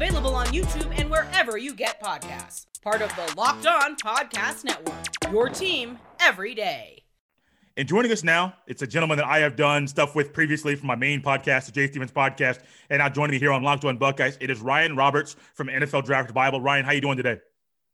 Available 0.00 0.34
on 0.34 0.46
YouTube 0.46 0.98
and 0.98 1.10
wherever 1.10 1.58
you 1.58 1.74
get 1.74 2.02
podcasts. 2.02 2.64
Part 2.80 3.02
of 3.02 3.14
the 3.16 3.34
Locked 3.36 3.66
On 3.66 3.94
Podcast 3.96 4.64
Network. 4.64 4.94
Your 5.30 5.50
team 5.50 5.98
every 6.18 6.54
day. 6.54 7.02
And 7.76 7.86
joining 7.86 8.10
us 8.10 8.24
now, 8.24 8.54
it's 8.66 8.80
a 8.80 8.86
gentleman 8.86 9.18
that 9.18 9.26
I 9.26 9.40
have 9.40 9.56
done 9.56 9.86
stuff 9.86 10.14
with 10.14 10.32
previously 10.32 10.74
from 10.74 10.86
my 10.86 10.94
main 10.94 11.20
podcast, 11.20 11.66
the 11.66 11.72
Jay 11.72 11.86
Stevens 11.86 12.12
podcast, 12.12 12.60
and 12.88 13.00
now 13.00 13.10
joining 13.10 13.32
me 13.32 13.38
here 13.38 13.52
on 13.52 13.62
Locked 13.62 13.84
On 13.84 13.98
Buckeyes. 13.98 14.38
It 14.40 14.48
is 14.48 14.62
Ryan 14.62 14.96
Roberts 14.96 15.36
from 15.52 15.66
NFL 15.66 16.06
Draft 16.06 16.32
Bible. 16.32 16.62
Ryan, 16.62 16.86
how 16.86 16.92
you 16.92 17.02
doing 17.02 17.18
today? 17.18 17.38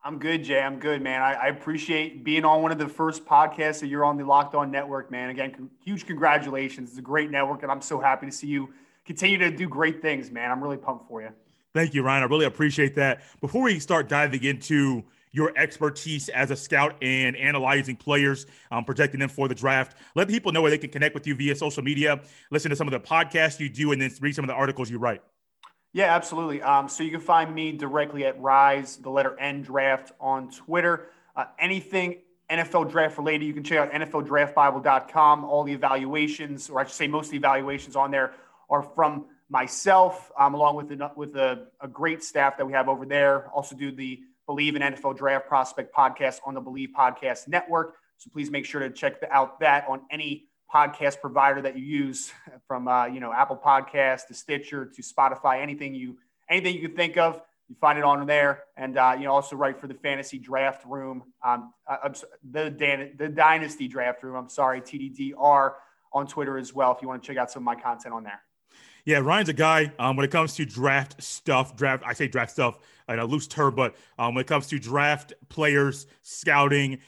I'm 0.04 0.20
good, 0.20 0.44
Jay. 0.44 0.62
I'm 0.62 0.78
good, 0.78 1.02
man. 1.02 1.22
I, 1.22 1.32
I, 1.32 1.46
appreciate 1.48 2.22
being 2.22 2.44
on 2.44 2.62
one 2.62 2.70
of 2.70 2.78
the 2.78 2.86
first 2.86 3.26
podcasts 3.26 3.80
that 3.80 3.88
you're 3.88 4.04
on 4.04 4.16
the 4.16 4.24
Locked 4.24 4.54
On 4.54 4.70
Network, 4.70 5.10
man. 5.10 5.30
Again, 5.30 5.50
con- 5.50 5.70
huge 5.84 6.06
congratulations. 6.06 6.90
It's 6.90 6.98
a 7.00 7.02
great 7.02 7.32
network, 7.32 7.64
and 7.64 7.72
I'm 7.72 7.82
so 7.82 7.98
happy 7.98 8.26
to 8.26 8.32
see 8.32 8.46
you 8.46 8.72
continue 9.04 9.38
to 9.38 9.50
do 9.50 9.68
great 9.68 10.00
things, 10.00 10.30
man. 10.30 10.52
I'm 10.52 10.62
really 10.62 10.76
pumped 10.76 11.08
for 11.08 11.20
you. 11.20 11.30
Thank 11.76 11.92
you, 11.92 12.02
Ryan. 12.02 12.22
I 12.22 12.26
really 12.26 12.46
appreciate 12.46 12.94
that. 12.94 13.20
Before 13.42 13.60
we 13.60 13.78
start 13.80 14.08
diving 14.08 14.42
into 14.44 15.04
your 15.30 15.52
expertise 15.58 16.30
as 16.30 16.50
a 16.50 16.56
scout 16.56 16.96
and 17.02 17.36
analyzing 17.36 17.96
players, 17.96 18.46
um, 18.70 18.82
protecting 18.82 19.20
them 19.20 19.28
for 19.28 19.46
the 19.46 19.54
draft. 19.54 19.94
Let 20.14 20.28
people 20.28 20.52
know 20.52 20.62
where 20.62 20.70
they 20.70 20.78
can 20.78 20.88
connect 20.88 21.14
with 21.14 21.26
you 21.26 21.34
via 21.34 21.54
social 21.54 21.82
media, 21.82 22.22
listen 22.50 22.70
to 22.70 22.76
some 22.76 22.88
of 22.88 22.92
the 22.92 23.00
podcasts 23.00 23.60
you 23.60 23.68
do, 23.68 23.92
and 23.92 24.00
then 24.00 24.10
read 24.22 24.34
some 24.34 24.42
of 24.42 24.48
the 24.48 24.54
articles 24.54 24.88
you 24.90 24.96
write. 24.96 25.20
Yeah, 25.92 26.16
absolutely. 26.16 26.62
Um, 26.62 26.88
so 26.88 27.02
you 27.02 27.10
can 27.10 27.20
find 27.20 27.54
me 27.54 27.72
directly 27.72 28.24
at 28.24 28.40
Rise, 28.40 28.96
the 28.96 29.10
letter 29.10 29.38
N 29.38 29.60
draft 29.60 30.12
on 30.18 30.50
Twitter. 30.50 31.08
Uh, 31.36 31.44
anything 31.58 32.22
NFL 32.48 32.90
draft 32.90 33.18
related, 33.18 33.44
you 33.44 33.52
can 33.52 33.64
check 33.64 33.76
out 33.76 33.92
NFLDraftBible.com. 33.92 35.44
All 35.44 35.62
the 35.62 35.74
evaluations, 35.74 36.70
or 36.70 36.80
I 36.80 36.84
should 36.84 36.94
say, 36.94 37.06
most 37.06 37.26
of 37.26 37.32
the 37.32 37.36
evaluations 37.36 37.96
on 37.96 38.10
there 38.10 38.32
are 38.70 38.82
from 38.82 39.26
myself, 39.48 40.30
um, 40.38 40.54
along 40.54 40.76
with 40.76 40.92
a, 40.92 41.12
with 41.16 41.36
a, 41.36 41.68
a 41.80 41.88
great 41.88 42.22
staff 42.22 42.56
that 42.56 42.66
we 42.66 42.72
have 42.72 42.88
over 42.88 43.06
there. 43.06 43.48
Also, 43.50 43.76
do 43.76 43.92
the 43.92 44.20
Believe 44.46 44.76
in 44.76 44.82
NFL 44.82 45.16
Draft 45.16 45.48
Prospect 45.48 45.94
podcast 45.94 46.38
on 46.46 46.54
the 46.54 46.60
Believe 46.60 46.90
Podcast 46.96 47.48
Network. 47.48 47.96
So 48.18 48.30
please 48.32 48.50
make 48.50 48.64
sure 48.64 48.80
to 48.80 48.90
check 48.90 49.16
out 49.30 49.60
that 49.60 49.86
on 49.88 50.02
any 50.10 50.46
podcast 50.72 51.20
provider 51.20 51.62
that 51.62 51.76
you 51.76 51.84
use, 51.84 52.32
from 52.68 52.88
uh, 52.88 53.06
you 53.06 53.20
know 53.20 53.32
Apple 53.32 53.60
Podcast 53.62 54.28
to 54.28 54.34
Stitcher 54.34 54.86
to 54.86 55.02
Spotify, 55.02 55.60
anything 55.60 55.94
you 55.94 56.16
anything 56.48 56.74
you 56.74 56.88
can 56.88 56.96
think 56.96 57.16
of, 57.16 57.40
you 57.68 57.76
find 57.80 57.98
it 57.98 58.04
on 58.04 58.24
there. 58.26 58.64
And 58.76 58.96
uh, 58.96 59.16
you 59.18 59.24
know 59.24 59.32
also 59.32 59.56
write 59.56 59.80
for 59.80 59.88
the 59.88 59.94
Fantasy 59.94 60.38
Draft 60.38 60.84
Room, 60.86 61.24
um, 61.44 61.72
uh, 61.86 62.08
the 62.50 62.70
Dan- 62.70 63.14
the 63.16 63.28
Dynasty 63.28 63.88
Draft 63.88 64.22
Room. 64.22 64.36
I'm 64.36 64.48
sorry, 64.48 64.80
TDDR 64.80 65.72
on 66.12 66.26
Twitter 66.26 66.56
as 66.56 66.72
well. 66.72 66.92
If 66.92 67.02
you 67.02 67.08
want 67.08 67.22
to 67.22 67.26
check 67.26 67.36
out 67.36 67.50
some 67.50 67.62
of 67.62 67.64
my 67.64 67.74
content 67.74 68.14
on 68.14 68.22
there. 68.22 68.40
Yeah, 69.06 69.18
Ryan's 69.18 69.48
a 69.48 69.54
guy 69.54 69.92
um, 69.98 70.16
when 70.16 70.24
it 70.24 70.30
comes 70.30 70.54
to 70.56 70.66
draft 70.66 71.22
stuff. 71.22 71.76
Draft, 71.76 72.02
I 72.04 72.12
say 72.12 72.26
draft 72.26 72.50
stuff 72.50 72.78
in 73.08 73.18
a 73.18 73.24
loose 73.24 73.46
term, 73.46 73.74
but 73.74 73.94
um, 74.18 74.34
when 74.34 74.42
it 74.42 74.48
comes 74.48 74.66
to 74.66 74.78
draft 74.78 75.32
players, 75.48 76.06
scouting, 76.22 76.98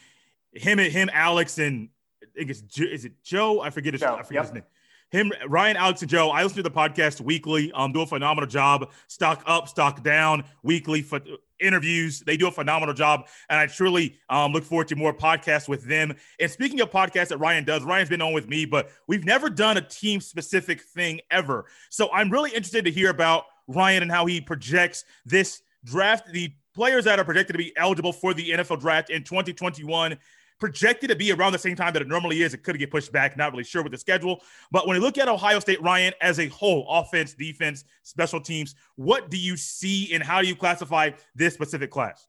him, 0.53 0.79
and 0.79 0.91
him, 0.91 1.09
Alex, 1.13 1.59
and 1.59 1.89
I 2.23 2.25
think 2.35 2.49
it's 2.49 2.61
is 2.79 3.05
it 3.05 3.21
Joe? 3.21 3.61
I 3.61 3.69
forget 3.69 3.93
his, 3.93 4.01
Joe, 4.01 4.15
I 4.17 4.23
forget 4.23 4.31
yep. 4.33 4.45
his 4.45 4.53
name 4.53 4.63
him, 5.11 5.31
Ryan, 5.47 5.77
Alex, 5.77 6.01
and 6.01 6.09
Joe. 6.09 6.29
I 6.29 6.43
listen 6.43 6.57
to 6.57 6.63
the 6.63 6.71
podcast 6.71 7.19
weekly. 7.21 7.71
Um, 7.73 7.91
do 7.91 8.01
a 8.01 8.05
phenomenal 8.05 8.47
job. 8.47 8.91
Stock 9.07 9.43
up, 9.47 9.67
stock 9.67 10.03
down, 10.03 10.43
weekly 10.63 11.01
for 11.01 11.19
interviews. 11.59 12.21
They 12.21 12.37
do 12.37 12.47
a 12.47 12.51
phenomenal 12.51 12.93
job, 12.93 13.27
and 13.49 13.59
I 13.59 13.65
truly 13.67 14.17
um, 14.29 14.53
look 14.53 14.63
forward 14.63 14.87
to 14.89 14.95
more 14.95 15.13
podcasts 15.13 15.67
with 15.67 15.83
them. 15.85 16.15
And 16.39 16.49
speaking 16.49 16.79
of 16.81 16.91
podcasts 16.91 17.29
that 17.29 17.37
Ryan 17.37 17.63
does, 17.63 17.83
Ryan's 17.83 18.09
been 18.09 18.21
on 18.21 18.33
with 18.33 18.47
me, 18.47 18.65
but 18.65 18.91
we've 19.07 19.25
never 19.25 19.49
done 19.49 19.77
a 19.77 19.81
team 19.81 20.21
specific 20.21 20.81
thing 20.81 21.21
ever. 21.31 21.65
So 21.89 22.09
I'm 22.13 22.29
really 22.29 22.51
interested 22.51 22.85
to 22.85 22.91
hear 22.91 23.09
about 23.09 23.45
Ryan 23.67 24.03
and 24.03 24.11
how 24.11 24.25
he 24.25 24.41
projects 24.41 25.05
this 25.25 25.61
draft, 25.85 26.31
the 26.31 26.53
players 26.73 27.05
that 27.05 27.19
are 27.19 27.25
projected 27.25 27.53
to 27.53 27.57
be 27.57 27.75
eligible 27.77 28.13
for 28.13 28.33
the 28.33 28.51
NFL 28.51 28.79
draft 28.79 29.09
in 29.09 29.23
2021 29.23 30.17
projected 30.59 31.09
to 31.09 31.15
be 31.15 31.31
around 31.31 31.53
the 31.53 31.59
same 31.59 31.75
time 31.75 31.93
that 31.93 32.01
it 32.01 32.07
normally 32.07 32.41
is. 32.41 32.53
It 32.53 32.63
could 32.63 32.77
get 32.77 32.91
pushed 32.91 33.11
back, 33.11 33.37
not 33.37 33.51
really 33.51 33.63
sure 33.63 33.81
with 33.81 33.91
the 33.91 33.97
schedule. 33.97 34.41
But 34.71 34.87
when 34.87 34.95
you 34.95 35.01
look 35.01 35.17
at 35.17 35.27
Ohio 35.27 35.59
State, 35.59 35.81
Ryan, 35.81 36.13
as 36.21 36.39
a 36.39 36.47
whole, 36.47 36.85
offense, 36.89 37.33
defense, 37.33 37.85
special 38.03 38.41
teams, 38.41 38.75
what 38.95 39.29
do 39.29 39.37
you 39.37 39.57
see 39.57 40.13
and 40.13 40.21
how 40.21 40.41
do 40.41 40.47
you 40.47 40.55
classify 40.55 41.11
this 41.35 41.53
specific 41.53 41.91
class? 41.91 42.27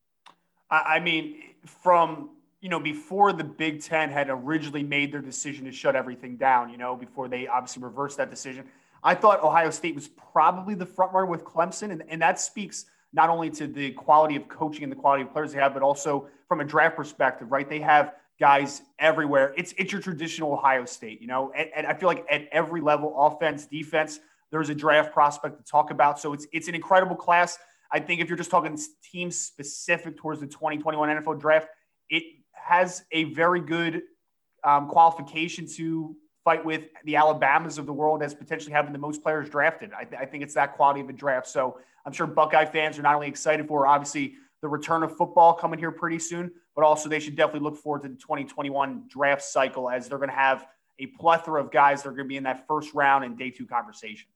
I 0.71 1.01
mean, 1.01 1.43
from 1.67 2.31
you 2.61 2.69
know, 2.69 2.79
before 2.79 3.33
the 3.33 3.45
Big 3.45 3.83
Ten 3.83 4.11
had 4.11 4.29
originally 4.29 4.83
made 4.83 5.13
their 5.13 5.23
decision 5.23 5.65
to 5.65 5.73
shut 5.73 5.97
everything 5.97 6.37
down, 6.37 6.69
you 6.71 6.77
know, 6.77 6.95
before 6.95 7.27
they 7.27 7.47
obviously 7.49 7.83
reversed 7.83 8.19
that 8.19 8.31
decision, 8.31 8.67
I 9.03 9.15
thought 9.15 9.43
Ohio 9.43 9.71
State 9.71 9.95
was 9.95 10.09
probably 10.09 10.75
the 10.75 10.85
front 10.85 11.13
runner 11.13 11.27
with 11.27 11.43
Clemson. 11.43 11.91
And, 11.91 12.03
and 12.09 12.21
that 12.21 12.39
speaks 12.39 12.85
not 13.15 13.31
only 13.31 13.49
to 13.51 13.67
the 13.67 13.93
quality 13.93 14.37
of 14.37 14.47
coaching 14.49 14.85
and 14.85 14.93
the 14.93 14.97
quality 14.97 15.23
of 15.23 15.33
players 15.33 15.53
they 15.53 15.59
have, 15.59 15.73
but 15.73 15.83
also 15.83 16.29
from 16.49 16.61
a 16.61 16.65
draft 16.65 16.97
perspective, 16.97 17.51
right? 17.51 17.69
They 17.69 17.81
have 17.81 18.13
guys 18.41 18.83
everywhere. 18.99 19.55
It's 19.57 19.73
it's 19.79 19.93
your 19.93 20.01
traditional 20.01 20.53
Ohio 20.53 20.85
State, 20.87 21.21
you 21.21 21.29
know, 21.29 21.53
and, 21.55 21.69
and 21.77 21.87
I 21.87 21.95
feel 21.95 22.09
like 22.09 22.25
at 22.31 22.49
every 22.51 22.81
level, 22.81 23.15
offense, 23.17 23.67
defense, 23.67 24.19
there's 24.51 24.71
a 24.71 24.75
draft 24.75 25.13
prospect 25.13 25.59
to 25.59 25.65
talk 25.71 25.91
about. 25.91 26.19
So 26.19 26.33
it's 26.33 26.47
it's 26.53 26.67
an 26.67 26.75
incredible 26.75 27.15
class. 27.15 27.59
I 27.93 28.01
think 28.01 28.21
if 28.21 28.29
you're 28.29 28.39
just 28.39 28.51
talking 28.51 28.79
team 29.13 29.31
specific 29.31 30.17
towards 30.17 30.41
the 30.41 30.47
2021 30.47 31.09
NFL 31.09 31.41
draft, 31.41 31.69
it 32.09 32.23
has 32.53 33.05
a 33.13 33.25
very 33.25 33.61
good 33.61 34.03
um, 34.65 34.89
qualification 34.89 35.67
to 35.77 36.17
fight 36.45 36.65
with 36.65 36.87
the 37.05 37.17
Alabamas 37.17 37.79
of 37.79 37.87
the 37.87 37.93
world 37.93 38.23
as 38.23 38.35
potentially 38.35 38.73
having 38.73 38.93
the 38.93 38.99
most 38.99 39.23
players 39.23 39.51
drafted. 39.51 39.91
I, 39.93 40.05
th- 40.05 40.21
I 40.21 40.25
think 40.25 40.43
it's 40.43 40.55
that 40.55 40.77
quality 40.77 41.01
of 41.01 41.09
a 41.09 41.13
draft. 41.13 41.47
So 41.49 41.79
I'm 42.07 42.13
sure 42.13 42.27
Buckeye 42.27 42.65
fans 42.65 42.99
are 42.99 43.03
not 43.03 43.15
only 43.15 43.29
excited 43.29 43.67
for 43.67 43.87
obviously 43.87 44.35
the 44.63 44.69
return 44.69 45.03
of 45.03 45.17
football 45.17 45.55
coming 45.55 45.79
here 45.79 45.91
pretty 45.91 46.19
soon, 46.19 46.51
but 46.75 46.85
also 46.85 47.09
they 47.09 47.21
should 47.21 47.37
definitely 47.37 47.61
look 47.61 47.77
forward 47.77 48.03
to 48.03 48.09
the 48.09 48.15
2021 48.15 49.05
draft 49.09 49.43
cycle 49.43 49.89
as 49.89 50.09
they're 50.09 50.19
going 50.19 50.31
to 50.31 50.37
have 50.37 50.67
a 50.99 51.07
plethora 51.07 51.63
of 51.63 51.71
guys 51.71 52.03
that 52.03 52.11
are 52.11 52.13
going 52.13 52.27
to 52.27 52.29
be 52.29 52.37
in 52.37 52.43
that 52.43 52.67
first 52.67 52.93
round 52.95 53.25
and 53.25 53.39
day 53.39 53.51
two 53.51 53.67
conversation. 53.67 54.29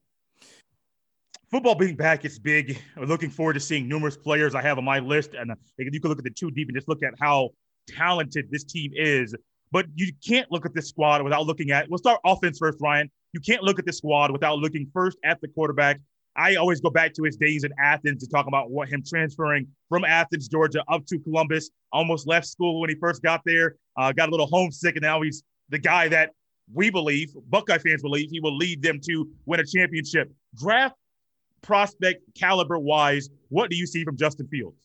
Football 1.51 1.75
being 1.75 1.95
back 1.95 2.25
is 2.25 2.39
big. 2.39 2.79
I'm 2.97 3.05
looking 3.05 3.31
forward 3.31 3.53
to 3.53 3.61
seeing 3.61 3.87
numerous 3.87 4.17
players 4.17 4.55
I 4.55 4.63
have 4.63 4.79
on 4.79 4.85
my 4.85 4.99
list. 4.99 5.35
And 5.35 5.53
uh, 5.53 5.55
you 5.79 6.01
can 6.01 6.09
look 6.09 6.19
at 6.19 6.25
the 6.25 6.31
two 6.31 6.51
deep 6.51 6.69
and 6.69 6.77
just 6.77 6.89
look 6.89 7.03
at 7.03 7.13
how 7.21 7.51
talented 7.87 8.51
this 8.51 8.65
team 8.65 8.93
is. 8.95 9.35
But 9.71 9.87
you 9.95 10.13
can't 10.27 10.51
look 10.51 10.65
at 10.65 10.75
this 10.75 10.89
squad 10.89 11.23
without 11.23 11.47
looking 11.47 11.71
at, 11.71 11.89
we'll 11.89 11.99
start 11.99 12.21
offense 12.25 12.59
first, 12.59 12.79
Ryan. 12.81 13.11
You 13.33 13.41
can't 13.41 13.63
look 13.63 13.79
at 13.79 13.85
this 13.85 13.99
squad 13.99 14.31
without 14.31 14.59
looking 14.59 14.89
first 14.93 15.19
at 15.25 15.41
the 15.41 15.49
quarterback 15.49 16.01
I 16.37 16.57
always 16.57 16.81
go 16.81 16.91
back 16.91 17.15
to 17.15 17.23
his 17.23 17.37
days 17.37 17.65
in 17.65 17.73
Athens 17.79 18.23
to 18.25 18.29
talk 18.29 18.47
about 18.47 18.71
what 18.71 18.89
him 18.89 19.03
transferring 19.07 19.69
from 19.89 20.05
Athens, 20.05 20.49
Georgia, 20.49 20.83
up 20.89 21.07
to 21.07 21.19
Columbus. 21.19 21.71
Almost 21.93 22.27
left 22.27 22.47
school 22.47 22.81
when 22.81 22.91
he 22.91 22.97
first 22.97 23.23
got 23.23 23.43
there. 23.45 23.77
Uh, 23.97 24.13
got 24.13 24.29
a 24.29 24.33
little 24.33 24.49
homesick, 24.49 24.97
and 24.97 25.03
now 25.03 25.23
he's 25.23 25.45
the 25.69 25.79
guy 25.79 26.09
that 26.09 26.31
we 26.73 26.91
believe, 26.91 27.31
Buckeye 27.49 27.79
fans 27.79 28.03
believe, 28.03 28.31
he 28.31 28.41
will 28.41 28.57
lead 28.57 28.83
them 28.83 28.99
to 29.07 29.29
win 29.47 29.61
a 29.61 29.65
championship. 29.65 30.33
Draft 30.57 30.97
prospect 31.63 32.23
caliber 32.35 32.79
wise, 32.79 33.29
what 33.49 33.71
do 33.71 33.77
you 33.77 33.87
see 33.87 34.05
from 34.05 34.17
Justin 34.17 34.47
Fields? 34.49 34.77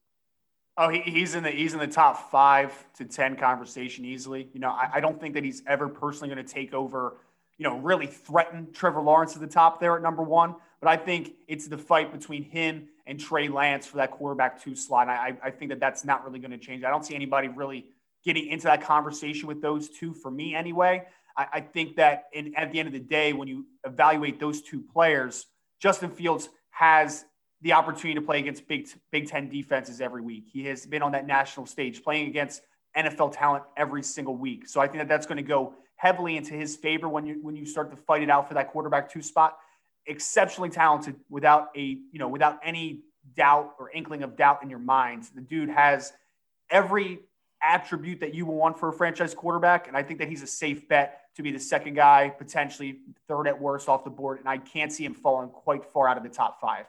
Oh, 0.78 0.88
he, 0.88 1.00
he's 1.00 1.36
in 1.36 1.44
the 1.44 1.50
he's 1.50 1.74
in 1.74 1.80
the 1.80 1.88
top 1.88 2.32
five 2.32 2.72
to 2.96 3.06
ten 3.06 3.36
conversation 3.36 4.06
easily. 4.06 4.50
You 4.54 4.62
know, 4.62 4.70
I, 4.70 4.90
I 4.96 5.00
don't 5.02 5.20
think 5.20 5.34
that 5.34 5.44
he's 5.44 5.62
ever 5.68 5.90
personally 5.90 6.34
going 6.34 6.46
to 6.46 6.54
take 6.54 6.74
over. 6.74 7.18
You 7.58 7.66
know, 7.66 7.78
really 7.80 8.08
threaten 8.08 8.72
Trevor 8.72 9.02
Lawrence 9.02 9.36
at 9.36 9.42
the 9.42 9.48
top 9.48 9.82
there 9.82 9.98
at 9.98 10.02
number 10.02 10.24
one. 10.24 10.56
But 10.82 10.90
I 10.90 10.98
think 10.98 11.34
it's 11.48 11.68
the 11.68 11.78
fight 11.78 12.12
between 12.12 12.44
him 12.44 12.88
and 13.06 13.20
Trey 13.20 13.48
Lance 13.48 13.86
for 13.86 13.98
that 13.98 14.12
quarterback 14.12 14.64
two 14.64 14.76
slot. 14.76 15.04
And 15.04 15.12
I, 15.12 15.38
I 15.44 15.52
think 15.52 15.70
that 15.70 15.80
that's 15.80 16.06
not 16.06 16.24
really 16.26 16.40
going 16.40 16.52
to 16.52 16.58
change. 16.58 16.84
I 16.84 16.90
don't 16.90 17.06
see 17.06 17.16
anybody 17.16 17.48
really 17.50 17.86
getting 18.24 18.48
into 18.48 18.66
that 18.66 18.82
conversation 18.82 19.48
with 19.48 19.62
those 19.62 19.90
two 19.90 20.14
for 20.14 20.32
me 20.32 20.56
anyway. 20.56 21.04
I, 21.36 21.48
I 21.54 21.62
think 21.62 21.96
that 21.98 22.26
in, 22.34 22.56
at 22.56 22.72
the 22.72 22.80
end 22.80 22.88
of 22.88 22.94
the 22.94 23.00
day, 23.00 23.34
when 23.34 23.48
you 23.48 23.66
evaluate 23.86 24.40
those 24.40 24.62
two 24.62 24.82
players, 24.82 25.46
Justin 25.80 26.12
Fields 26.12 26.50
has 26.72 27.26
the 27.62 27.74
opportunity 27.74 28.20
to 28.20 28.26
play 28.26 28.40
against 28.40 28.68
Big, 28.68 28.88
Big 29.12 29.28
Ten 29.28 29.50
defenses 29.50 30.00
every 30.00 30.22
week. 30.22 30.46
He 30.52 30.66
has 30.66 30.86
been 30.86 31.02
on 31.02 31.12
that 31.12 31.28
national 31.28 31.66
stage 31.66 32.04
playing 32.04 32.28
against 32.28 32.62
NFL 32.96 33.36
talent 33.36 33.64
every 33.76 34.04
single 34.04 34.36
week. 34.36 34.68
So 34.68 34.80
I 34.80 34.88
think 34.88 35.00
that 35.00 35.08
that's 35.08 35.26
going 35.26 35.38
to 35.38 35.44
go 35.44 35.74
heavily 35.96 36.38
into 36.38 36.54
his 36.54 36.78
favor 36.78 37.10
when 37.10 37.26
you 37.26 37.40
when 37.42 37.56
you 37.56 37.66
start 37.66 37.92
to 37.92 37.98
fight 37.98 38.24
it 38.24 38.30
out 38.30 38.48
for 38.48 38.54
that 38.54 38.72
quarterback 38.72 39.12
two 39.12 39.22
spot 39.22 39.58
exceptionally 40.10 40.70
talented 40.70 41.16
without 41.30 41.70
a 41.76 41.82
you 41.82 42.20
know 42.20 42.28
without 42.28 42.60
any 42.64 43.02
doubt 43.36 43.76
or 43.80 43.92
inkling 43.92 44.24
of 44.24 44.36
doubt 44.36 44.64
in 44.64 44.70
your 44.70 44.80
mind. 44.80 45.30
The 45.36 45.42
dude 45.42 45.70
has 45.70 46.12
every 46.70 47.20
attribute 47.62 48.20
that 48.22 48.34
you 48.34 48.46
want 48.46 48.80
for 48.80 48.90
a 48.90 48.94
franchise 48.94 49.34
quarterback, 49.34 49.88
and 49.88 49.96
I 49.96 50.04
think 50.04 50.20
that 50.20 50.30
he's 50.30 50.44
a 50.44 50.48
safe 50.48 50.88
bet 50.88 51.22
to 51.36 51.44
be 51.44 51.52
the 51.52 51.60
second 51.60 51.94
guy, 51.94 52.30
potentially 52.30 53.00
third 53.28 53.48
at 53.48 53.60
worst 53.60 53.88
off 53.88 54.04
the 54.04 54.10
board. 54.10 54.40
And 54.40 54.50
I 54.50 54.58
can't 54.58 54.92
see 54.92 55.06
him 55.06 55.14
falling 55.14 55.50
quite 55.50 55.86
far 55.86 56.08
out 56.08 56.18
of 56.18 56.24
the 56.24 56.30
top 56.30 56.60
five. 56.60 56.86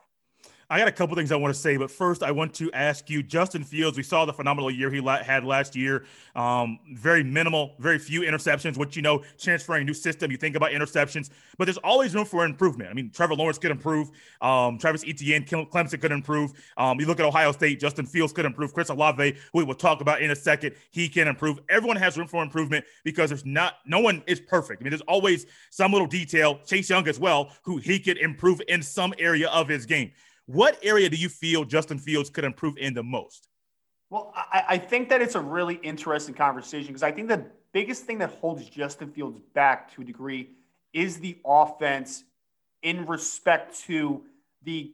I 0.72 0.78
got 0.78 0.86
a 0.86 0.92
couple 0.92 1.16
things 1.16 1.32
I 1.32 1.36
want 1.36 1.52
to 1.52 1.60
say, 1.60 1.76
but 1.76 1.90
first 1.90 2.22
I 2.22 2.30
want 2.30 2.54
to 2.54 2.70
ask 2.72 3.10
you, 3.10 3.24
Justin 3.24 3.64
Fields. 3.64 3.96
We 3.96 4.04
saw 4.04 4.24
the 4.24 4.32
phenomenal 4.32 4.70
year 4.70 4.88
he 4.88 5.00
la- 5.00 5.20
had 5.20 5.44
last 5.44 5.74
year. 5.74 6.04
Um, 6.36 6.78
very 6.94 7.24
minimal, 7.24 7.74
very 7.80 7.98
few 7.98 8.20
interceptions. 8.20 8.78
Which 8.78 8.94
you 8.94 9.02
know, 9.02 9.24
transferring 9.36 9.82
a 9.82 9.84
new 9.84 9.94
system, 9.94 10.30
you 10.30 10.36
think 10.36 10.54
about 10.54 10.70
interceptions, 10.70 11.30
but 11.58 11.64
there's 11.64 11.76
always 11.78 12.14
room 12.14 12.24
for 12.24 12.44
improvement. 12.44 12.88
I 12.88 12.94
mean, 12.94 13.10
Trevor 13.10 13.34
Lawrence 13.34 13.58
could 13.58 13.72
improve. 13.72 14.12
Um, 14.40 14.78
Travis 14.78 15.02
Etienne, 15.04 15.44
Clemson 15.44 16.00
could 16.00 16.12
improve. 16.12 16.52
Um, 16.76 17.00
you 17.00 17.06
look 17.06 17.18
at 17.18 17.26
Ohio 17.26 17.50
State, 17.50 17.80
Justin 17.80 18.06
Fields 18.06 18.32
could 18.32 18.44
improve. 18.44 18.72
Chris 18.72 18.90
Olave, 18.90 19.36
who 19.52 19.58
we 19.58 19.64
will 19.64 19.74
talk 19.74 20.00
about 20.00 20.22
in 20.22 20.30
a 20.30 20.36
second, 20.36 20.76
he 20.92 21.08
can 21.08 21.26
improve. 21.26 21.58
Everyone 21.68 21.96
has 21.96 22.16
room 22.16 22.28
for 22.28 22.44
improvement 22.44 22.84
because 23.02 23.30
there's 23.30 23.44
not 23.44 23.78
no 23.86 23.98
one 23.98 24.22
is 24.28 24.38
perfect. 24.38 24.80
I 24.80 24.84
mean, 24.84 24.90
there's 24.90 25.00
always 25.02 25.46
some 25.70 25.90
little 25.90 26.06
detail. 26.06 26.60
Chase 26.64 26.88
Young 26.88 27.08
as 27.08 27.18
well, 27.18 27.50
who 27.62 27.78
he 27.78 27.98
could 27.98 28.18
improve 28.18 28.62
in 28.68 28.82
some 28.84 29.12
area 29.18 29.48
of 29.48 29.66
his 29.66 29.84
game. 29.84 30.12
What 30.52 30.80
area 30.82 31.08
do 31.08 31.16
you 31.16 31.28
feel 31.28 31.64
Justin 31.64 31.96
Fields 31.96 32.28
could 32.28 32.42
improve 32.42 32.76
in 32.76 32.92
the 32.92 33.04
most? 33.04 33.48
Well, 34.10 34.32
I, 34.34 34.64
I 34.70 34.78
think 34.78 35.08
that 35.10 35.22
it's 35.22 35.36
a 35.36 35.40
really 35.40 35.76
interesting 35.76 36.34
conversation 36.34 36.88
because 36.88 37.04
I 37.04 37.12
think 37.12 37.28
the 37.28 37.46
biggest 37.72 38.02
thing 38.04 38.18
that 38.18 38.30
holds 38.40 38.68
Justin 38.68 39.12
Fields 39.12 39.38
back 39.54 39.94
to 39.94 40.02
a 40.02 40.04
degree 40.04 40.50
is 40.92 41.18
the 41.18 41.38
offense 41.46 42.24
in 42.82 43.06
respect 43.06 43.78
to 43.82 44.24
the 44.64 44.92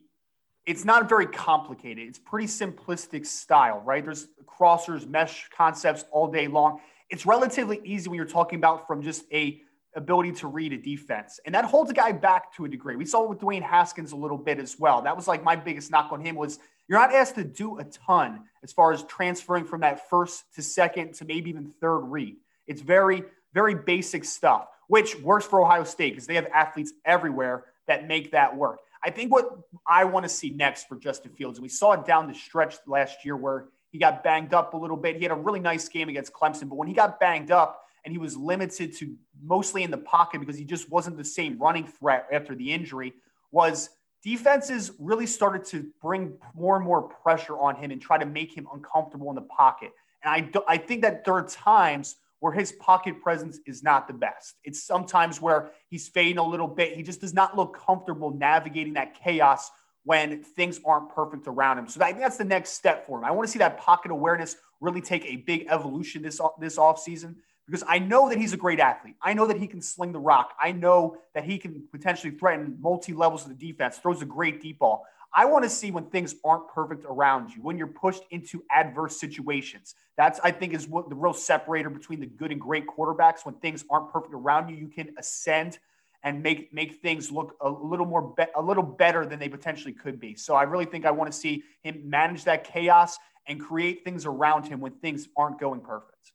it's 0.67 0.85
not 0.85 1.09
very 1.09 1.27
complicated. 1.27 2.07
It's 2.07 2.19
pretty 2.19 2.49
simplistic 2.49 3.25
style, 3.25 3.81
right? 3.85 4.05
There's 4.05 4.27
crossers, 4.45 5.09
mesh 5.09 5.49
concepts 5.57 6.05
all 6.11 6.27
day 6.27 6.49
long. 6.49 6.81
It's 7.09 7.25
relatively 7.25 7.81
easy 7.83 8.11
when 8.11 8.17
you're 8.17 8.27
talking 8.27 8.59
about 8.59 8.87
from 8.87 9.01
just 9.01 9.25
a 9.33 9.63
ability 9.97 10.31
to 10.31 10.47
read 10.47 10.73
a 10.73 10.77
defense. 10.77 11.41
And 11.45 11.55
that 11.55 11.65
holds 11.65 11.91
a 11.91 11.95
guy 11.95 12.13
back 12.13 12.55
to 12.57 12.67
a 12.67 12.69
degree. 12.69 12.97
We 12.97 13.07
saw 13.07 13.25
it 13.25 13.31
with 13.31 13.41
Dwayne 13.41 13.63
Haskins 13.63 14.13
a 14.13 14.17
little 14.17 14.39
bit 14.39 14.59
as 14.59 14.79
well. 14.79 15.03
That 15.03 15.17
was 15.17 15.27
like 15.27 15.43
my 15.43 15.57
biggest 15.57 15.91
knock 15.91 16.13
on 16.13 16.21
him 16.21 16.37
was 16.37 16.59
you're 16.87 16.99
not 16.99 17.13
asked 17.13 17.35
to 17.37 17.45
do 17.45 17.79
a 17.79 17.85
ton 17.85 18.43
as 18.63 18.73
far 18.73 18.93
as 18.93 19.03
transferring 19.05 19.65
from 19.65 19.81
that 19.81 20.09
first 20.09 20.45
to 20.55 20.63
second 20.63 21.15
to 21.15 21.25
maybe 21.25 21.51
even 21.51 21.73
third 21.81 22.01
read. 22.01 22.37
It's 22.67 22.83
very, 22.83 23.25
very 23.55 23.75
basic 23.75 24.25
stuff, 24.25 24.69
which 24.87 25.19
works 25.21 25.47
for 25.47 25.61
Ohio 25.61 25.85
State 25.85 26.13
because 26.13 26.27
they 26.27 26.35
have 26.35 26.47
athletes 26.55 26.93
everywhere 27.05 27.65
that 27.89 28.07
make 28.07 28.33
that 28.33 28.57
work. 28.57 28.81
I 29.03 29.11
think 29.11 29.33
what 29.33 29.59
I 29.87 30.05
want 30.05 30.25
to 30.25 30.29
see 30.29 30.51
next 30.51 30.89
for 30.89 30.97
Justin 30.97 31.33
Fields, 31.33 31.59
and 31.59 31.63
we 31.63 31.69
saw 31.69 31.93
it 31.93 32.05
down 32.05 32.29
the 32.29 32.35
stretch 32.35 32.77
last 32.87 33.25
year 33.25 33.37
where 33.37 33.67
he 33.91 33.99
got 33.99 34.23
banged 34.23 34.53
up 34.53 34.75
a 34.75 34.77
little 34.77 34.97
bit. 34.97 35.17
He 35.17 35.23
had 35.23 35.33
a 35.33 35.37
really 35.37 35.61
nice 35.61 35.89
game 35.89 36.09
against 36.09 36.33
Clemson, 36.33 36.69
but 36.69 36.77
when 36.77 36.89
he 36.89 36.95
got 36.95 37.19
banged 37.21 37.51
up, 37.51 37.86
and 38.07 38.13
he 38.13 38.19
was 38.19 38.37
limited 38.37 38.97
to 38.97 39.17
mostly 39.43 39.83
in 39.83 39.91
the 39.91 39.99
pocket 39.99 40.39
because 40.39 40.57
he 40.57 40.65
just 40.65 40.89
wasn't 40.89 41.17
the 41.19 41.25
same 41.25 41.59
running 41.59 41.85
threat 41.85 42.29
after 42.33 42.55
the 42.55 42.73
injury 42.73 43.13
was 43.51 43.91
defenses 44.23 44.93
really 45.01 45.27
started 45.27 45.65
to 45.65 45.91
bring 46.01 46.39
more 46.55 46.77
and 46.77 46.85
more 46.85 47.03
pressure 47.03 47.59
on 47.59 47.75
him 47.75 47.91
and 47.91 48.01
try 48.01 48.17
to 48.17 48.25
make 48.25 48.57
him 48.57 48.69
uncomfortable 48.73 49.29
in 49.31 49.35
the 49.35 49.43
pocket. 49.43 49.91
And 50.23 50.33
I, 50.33 50.41
do, 50.41 50.63
I 50.69 50.79
think 50.79 51.03
that 51.03 51.25
there 51.25 51.35
are 51.35 51.47
times 51.49 52.15
where 52.39 52.53
his 52.53 52.71
pocket 52.73 53.21
presence 53.21 53.59
is 53.67 53.83
not 53.83 54.07
the 54.07 54.15
best. 54.15 54.55
It's 54.63 54.85
sometimes 54.85 55.43
where 55.43 55.73
he's 55.89 56.07
fading 56.07 56.39
a 56.39 56.47
little 56.47 56.69
bit. 56.69 56.95
He 56.95 57.03
just 57.03 57.21
does 57.21 57.35
not 57.35 57.57
look 57.57 57.77
comfortable 57.77 58.31
navigating 58.31 58.95
that 58.95 59.21
chaos 59.21 59.69
when 60.05 60.45
things 60.45 60.79
aren't 60.85 61.13
perfect 61.13 61.49
around 61.49 61.79
him. 61.79 61.89
So 61.89 62.01
I 62.03 62.11
think 62.11 62.21
that's 62.21 62.37
the 62.37 62.45
next 62.45 62.71
step 62.71 63.05
for 63.05 63.19
him. 63.19 63.25
I 63.25 63.33
want 63.33 63.49
to 63.49 63.53
see 63.53 63.59
that 63.59 63.79
pocket 63.79 64.13
awareness 64.13 64.55
really 64.81 65.01
take 65.01 65.25
a 65.25 65.37
big 65.37 65.67
evolution 65.69 66.23
this 66.23 66.41
this 66.61 66.77
offseason 66.77 67.37
because 67.67 67.85
I 67.89 67.99
know 67.99 68.29
that 68.29 68.39
he's 68.39 68.53
a 68.53 68.57
great 68.57 68.81
athlete. 68.81 69.17
I 69.21 69.35
know 69.35 69.47
that 69.47 69.59
he 69.59 69.67
can 69.67 69.83
sling 69.83 70.13
the 70.13 70.21
rock. 70.21 70.55
I 70.61 70.73
know 70.73 71.17
that 71.35 71.45
he 71.45 71.59
can 71.59 71.83
potentially 71.91 72.33
threaten 72.33 72.79
multi 72.81 73.13
levels 73.13 73.43
of 73.43 73.49
the 73.49 73.73
defense, 73.73 73.99
throws 73.99 74.23
a 74.23 74.27
great 74.27 74.63
deep 74.63 74.79
ball. 74.79 75.05
I 75.35 75.45
want 75.45 75.65
to 75.65 75.71
see 75.71 75.91
when 75.91 76.07
things 76.07 76.35
aren't 76.45 76.69
perfect 76.69 77.05
around 77.05 77.51
you, 77.51 77.61
when 77.61 77.77
you're 77.77 77.89
pushed 77.89 78.23
into 78.31 78.63
adverse 78.71 79.21
situations. 79.21 79.95
That's, 80.17 80.41
I 80.43 80.51
think, 80.51 80.73
is 80.73 80.89
what 80.89 81.11
the 81.11 81.15
real 81.15 81.35
separator 81.35 81.91
between 81.91 82.21
the 82.21 82.27
good 82.27 82.53
and 82.53 82.61
great 82.61 82.87
quarterbacks. 82.87 83.45
When 83.45 83.57
things 83.57 83.85
aren't 83.91 84.11
perfect 84.11 84.33
around 84.33 84.71
you, 84.71 84.77
you 84.77 84.89
can 84.89 85.15
ascend 85.19 85.79
and 86.23 86.43
make 86.43 86.73
make 86.73 87.03
things 87.03 87.31
look 87.31 87.57
a 87.61 87.69
little 87.69 88.07
more 88.07 88.35
be- 88.37 88.45
a 88.55 88.63
little 88.63 88.83
better 88.83 89.27
than 89.27 89.39
they 89.39 89.49
potentially 89.49 89.93
could 89.93 90.19
be. 90.19 90.35
So 90.35 90.55
I 90.55 90.63
really 90.63 90.87
think 90.87 91.05
I 91.05 91.11
want 91.11 91.31
to 91.31 91.39
see 91.39 91.65
him 91.83 92.09
manage 92.09 92.45
that 92.45 92.65
chaos 92.65 93.19
and 93.47 93.61
create 93.61 94.05
things 94.05 94.25
around 94.27 94.67
him 94.67 94.81
when 94.81 94.93
things 94.93 95.29
aren't 95.37 95.61
going 95.61 95.81
perfect. 95.81 96.33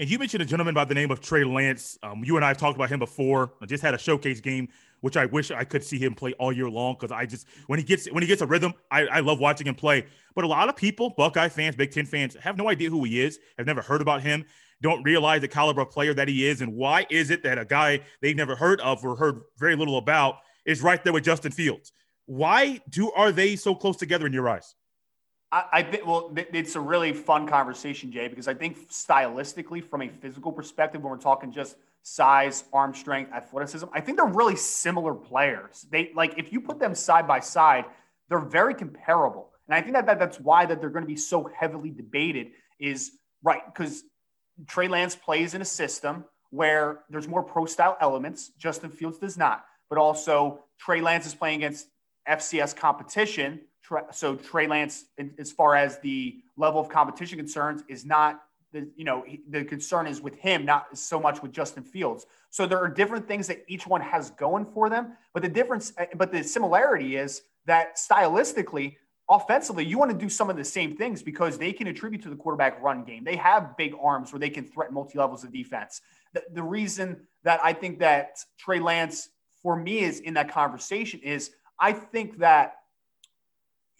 And 0.00 0.10
you 0.10 0.18
mentioned 0.18 0.42
a 0.42 0.46
gentleman 0.46 0.74
by 0.74 0.84
the 0.84 0.94
name 0.94 1.12
of 1.12 1.20
Trey 1.20 1.44
Lance. 1.44 1.96
Um, 2.02 2.24
you 2.24 2.34
and 2.34 2.44
I 2.44 2.48
have 2.48 2.56
talked 2.56 2.74
about 2.74 2.88
him 2.88 2.98
before. 2.98 3.52
I 3.62 3.66
just 3.66 3.80
had 3.80 3.94
a 3.94 3.98
showcase 3.98 4.40
game, 4.40 4.68
which 5.02 5.16
I 5.16 5.26
wish 5.26 5.52
I 5.52 5.62
could 5.62 5.84
see 5.84 5.98
him 5.98 6.14
play 6.14 6.32
all 6.32 6.52
year 6.52 6.68
long 6.68 6.96
because 6.98 7.12
I 7.12 7.26
just 7.26 7.46
when 7.68 7.78
he 7.78 7.84
gets 7.84 8.10
when 8.10 8.20
he 8.20 8.26
gets 8.26 8.42
a 8.42 8.46
rhythm, 8.46 8.74
I, 8.90 9.06
I 9.06 9.20
love 9.20 9.38
watching 9.38 9.68
him 9.68 9.76
play. 9.76 10.06
But 10.34 10.44
a 10.44 10.48
lot 10.48 10.68
of 10.68 10.74
people, 10.74 11.10
Buckeye 11.10 11.48
fans, 11.48 11.76
Big 11.76 11.92
Ten 11.92 12.06
fans, 12.06 12.34
have 12.34 12.56
no 12.56 12.68
idea 12.68 12.90
who 12.90 13.04
he 13.04 13.22
is. 13.22 13.38
Have 13.56 13.68
never 13.68 13.82
heard 13.82 14.02
about 14.02 14.20
him. 14.20 14.44
Don't 14.82 15.04
realize 15.04 15.42
the 15.42 15.48
caliber 15.48 15.82
of 15.82 15.90
player 15.90 16.12
that 16.12 16.26
he 16.26 16.44
is, 16.44 16.60
and 16.60 16.74
why 16.74 17.06
is 17.08 17.30
it 17.30 17.44
that 17.44 17.58
a 17.58 17.64
guy 17.64 18.00
they've 18.20 18.34
never 18.34 18.56
heard 18.56 18.80
of 18.80 19.04
or 19.04 19.14
heard 19.14 19.42
very 19.58 19.76
little 19.76 19.96
about 19.96 20.38
is 20.66 20.82
right 20.82 21.04
there 21.04 21.12
with 21.12 21.22
Justin 21.22 21.52
Fields? 21.52 21.92
Why 22.26 22.80
do 22.88 23.12
are 23.12 23.30
they 23.30 23.54
so 23.54 23.76
close 23.76 23.96
together 23.96 24.26
in 24.26 24.32
your 24.32 24.48
eyes? 24.48 24.74
I, 25.52 25.82
think 25.84 26.04
well, 26.04 26.32
it's 26.34 26.74
a 26.74 26.80
really 26.80 27.12
fun 27.12 27.46
conversation, 27.46 28.10
Jay, 28.10 28.26
because 28.26 28.48
I 28.48 28.54
think 28.54 28.90
stylistically, 28.90 29.88
from 29.88 30.02
a 30.02 30.08
physical 30.08 30.50
perspective, 30.50 31.02
when 31.02 31.10
we're 31.12 31.16
talking 31.18 31.52
just 31.52 31.76
size, 32.02 32.64
arm 32.72 32.92
strength, 32.92 33.32
athleticism, 33.32 33.86
I 33.92 34.00
think 34.00 34.18
they're 34.18 34.26
really 34.26 34.56
similar 34.56 35.14
players. 35.14 35.86
They 35.90 36.10
like 36.14 36.34
if 36.38 36.52
you 36.52 36.60
put 36.60 36.80
them 36.80 36.94
side 36.94 37.28
by 37.28 37.40
side, 37.40 37.84
they're 38.28 38.40
very 38.40 38.74
comparable, 38.74 39.50
and 39.68 39.76
I 39.76 39.80
think 39.80 39.94
that, 39.94 40.06
that 40.06 40.18
that's 40.18 40.40
why 40.40 40.66
that 40.66 40.80
they're 40.80 40.90
going 40.90 41.04
to 41.04 41.08
be 41.08 41.16
so 41.16 41.48
heavily 41.56 41.90
debated. 41.90 42.48
Is 42.80 43.12
right 43.42 43.62
because 43.64 44.02
Trey 44.66 44.88
Lance 44.88 45.14
plays 45.14 45.54
in 45.54 45.62
a 45.62 45.66
system 45.66 46.24
where 46.50 47.00
there's 47.10 47.28
more 47.28 47.42
pro 47.42 47.66
style 47.66 47.96
elements. 48.00 48.50
Justin 48.58 48.90
Fields 48.90 49.18
does 49.18 49.36
not, 49.36 49.64
but 49.88 49.98
also 49.98 50.64
Trey 50.78 51.00
Lance 51.00 51.26
is 51.26 51.34
playing 51.34 51.58
against 51.58 51.86
FCS 52.28 52.74
competition 52.74 53.60
so 54.12 54.36
Trey 54.36 54.66
Lance, 54.66 55.06
as 55.38 55.52
far 55.52 55.76
as 55.76 55.98
the 55.98 56.36
level 56.56 56.80
of 56.80 56.88
competition 56.88 57.38
concerns, 57.38 57.82
is 57.88 58.04
not 58.04 58.42
the 58.72 58.88
you 58.96 59.04
know 59.04 59.24
the 59.48 59.64
concern 59.64 60.06
is 60.06 60.20
with 60.20 60.34
him, 60.36 60.64
not 60.64 60.98
so 60.98 61.18
much 61.20 61.42
with 61.42 61.52
Justin 61.52 61.82
Fields. 61.82 62.26
So 62.50 62.66
there 62.66 62.78
are 62.78 62.88
different 62.88 63.26
things 63.26 63.46
that 63.46 63.64
each 63.68 63.86
one 63.86 64.00
has 64.00 64.30
going 64.30 64.66
for 64.66 64.90
them, 64.90 65.16
but 65.32 65.42
the 65.42 65.48
difference, 65.48 65.92
eh, 65.96 66.06
but 66.16 66.32
the 66.32 66.42
similarity 66.42 67.16
is 67.16 67.42
that 67.66 67.96
stylistically, 67.96 68.96
offensively, 69.28 69.84
you 69.84 69.98
want 69.98 70.10
to 70.10 70.16
do 70.16 70.28
some 70.28 70.50
of 70.50 70.56
the 70.56 70.64
same 70.64 70.96
things 70.96 71.22
because 71.22 71.56
they 71.56 71.72
can 71.72 71.86
attribute 71.86 72.22
to 72.22 72.30
the 72.30 72.36
quarterback 72.36 72.82
run 72.82 73.04
game. 73.04 73.24
They 73.24 73.36
have 73.36 73.76
big 73.76 73.94
arms 74.02 74.32
where 74.32 74.40
they 74.40 74.50
can 74.50 74.64
threaten 74.64 74.94
multi 74.94 75.18
levels 75.18 75.44
of 75.44 75.52
defense. 75.52 76.00
The, 76.32 76.42
the 76.52 76.62
reason 76.62 77.26
that 77.44 77.60
I 77.62 77.72
think 77.72 78.00
that 78.00 78.38
Trey 78.58 78.80
Lance, 78.80 79.28
for 79.62 79.76
me, 79.76 80.00
is 80.00 80.20
in 80.20 80.34
that 80.34 80.50
conversation 80.50 81.20
is 81.20 81.52
I 81.78 81.92
think 81.92 82.38
that 82.38 82.76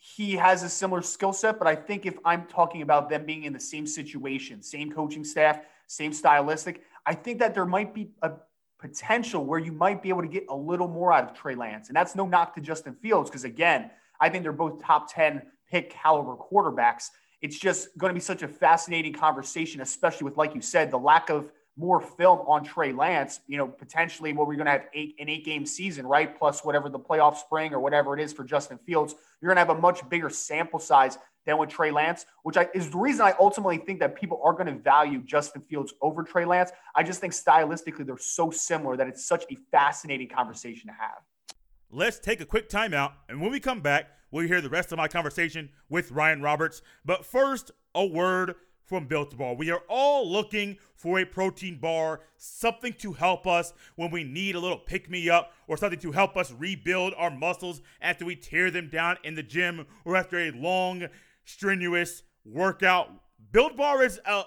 he 0.06 0.32
has 0.32 0.62
a 0.62 0.68
similar 0.68 1.00
skill 1.00 1.32
set, 1.32 1.58
but 1.58 1.66
I 1.66 1.74
think 1.74 2.04
if 2.04 2.18
I'm 2.26 2.44
talking 2.44 2.82
about 2.82 3.08
them 3.08 3.24
being 3.24 3.44
in 3.44 3.54
the 3.54 3.58
same 3.58 3.86
situation, 3.86 4.60
same 4.60 4.92
coaching 4.92 5.24
staff, 5.24 5.60
same 5.86 6.12
stylistic, 6.12 6.82
I 7.06 7.14
think 7.14 7.38
that 7.38 7.54
there 7.54 7.64
might 7.64 7.94
be 7.94 8.10
a 8.20 8.32
potential 8.78 9.46
where 9.46 9.58
you 9.58 9.72
might 9.72 10.02
be 10.02 10.10
able 10.10 10.20
to 10.20 10.28
get 10.28 10.44
a 10.50 10.54
little 10.54 10.88
more 10.88 11.10
out 11.10 11.24
of 11.24 11.34
Trey 11.34 11.54
Lance. 11.54 11.88
And 11.88 11.96
that's 11.96 12.14
no 12.14 12.26
knock 12.26 12.54
to 12.56 12.60
Justin 12.60 12.94
Fields, 12.94 13.30
because 13.30 13.44
again, 13.44 13.90
I 14.20 14.28
think 14.28 14.42
they're 14.42 14.52
both 14.52 14.84
top 14.84 15.10
10 15.10 15.40
pick 15.70 15.88
caliber 15.88 16.36
quarterbacks. 16.36 17.08
It's 17.40 17.58
just 17.58 17.96
going 17.96 18.10
to 18.10 18.14
be 18.14 18.20
such 18.20 18.42
a 18.42 18.48
fascinating 18.48 19.14
conversation, 19.14 19.80
especially 19.80 20.26
with, 20.26 20.36
like 20.36 20.54
you 20.54 20.60
said, 20.60 20.90
the 20.90 20.98
lack 20.98 21.30
of 21.30 21.50
more 21.76 22.00
film 22.00 22.40
on 22.46 22.64
Trey 22.64 22.92
Lance, 22.92 23.40
you 23.46 23.56
know, 23.56 23.66
potentially 23.66 24.32
what 24.32 24.46
we're 24.46 24.54
going 24.54 24.66
to 24.66 24.72
have 24.72 24.86
eight 24.94 25.16
an 25.18 25.28
eight 25.28 25.44
game 25.44 25.66
season, 25.66 26.06
right? 26.06 26.36
Plus 26.38 26.64
whatever 26.64 26.88
the 26.88 26.98
playoff 26.98 27.36
spring 27.36 27.74
or 27.74 27.80
whatever 27.80 28.16
it 28.16 28.22
is 28.22 28.32
for 28.32 28.44
Justin 28.44 28.78
Fields, 28.86 29.14
you're 29.40 29.48
going 29.48 29.56
to 29.56 29.66
have 29.68 29.76
a 29.76 29.80
much 29.80 30.08
bigger 30.08 30.30
sample 30.30 30.78
size 30.78 31.18
than 31.46 31.58
with 31.58 31.68
Trey 31.68 31.90
Lance, 31.90 32.26
which 32.42 32.56
I, 32.56 32.68
is 32.74 32.90
the 32.90 32.96
reason 32.96 33.26
I 33.26 33.34
ultimately 33.38 33.78
think 33.78 34.00
that 34.00 34.14
people 34.14 34.40
are 34.42 34.52
going 34.52 34.66
to 34.66 34.74
value 34.74 35.20
Justin 35.24 35.62
Fields 35.62 35.92
over 36.00 36.22
Trey 36.22 36.44
Lance. 36.44 36.70
I 36.94 37.02
just 37.02 37.20
think 37.20 37.32
stylistically 37.32 38.06
they're 38.06 38.18
so 38.18 38.50
similar 38.50 38.96
that 38.96 39.08
it's 39.08 39.26
such 39.26 39.44
a 39.50 39.56
fascinating 39.70 40.28
conversation 40.28 40.88
to 40.88 40.94
have. 40.94 41.22
Let's 41.90 42.18
take 42.18 42.40
a 42.40 42.46
quick 42.46 42.68
timeout, 42.68 43.12
and 43.28 43.40
when 43.40 43.52
we 43.52 43.60
come 43.60 43.80
back, 43.80 44.06
we'll 44.30 44.48
hear 44.48 44.60
the 44.60 44.70
rest 44.70 44.90
of 44.90 44.98
my 44.98 45.06
conversation 45.06 45.68
with 45.88 46.10
Ryan 46.10 46.42
Roberts. 46.42 46.82
But 47.04 47.24
first, 47.24 47.70
a 47.94 48.04
word 48.04 48.56
from 48.84 49.06
Built 49.06 49.36
Bar. 49.36 49.54
We 49.54 49.70
are 49.70 49.82
all 49.88 50.30
looking 50.30 50.78
for 50.94 51.18
a 51.18 51.24
protein 51.24 51.78
bar, 51.78 52.20
something 52.36 52.92
to 52.94 53.12
help 53.12 53.46
us 53.46 53.72
when 53.96 54.10
we 54.10 54.24
need 54.24 54.54
a 54.54 54.60
little 54.60 54.78
pick 54.78 55.10
me 55.10 55.28
up 55.28 55.52
or 55.66 55.76
something 55.76 55.98
to 56.00 56.12
help 56.12 56.36
us 56.36 56.52
rebuild 56.52 57.14
our 57.16 57.30
muscles 57.30 57.80
after 58.00 58.24
we 58.24 58.36
tear 58.36 58.70
them 58.70 58.88
down 58.88 59.16
in 59.24 59.34
the 59.34 59.42
gym 59.42 59.86
or 60.04 60.16
after 60.16 60.38
a 60.38 60.50
long, 60.50 61.08
strenuous 61.44 62.22
workout. 62.44 63.10
Built 63.52 63.76
Bar 63.76 64.02
is 64.02 64.20
a 64.26 64.44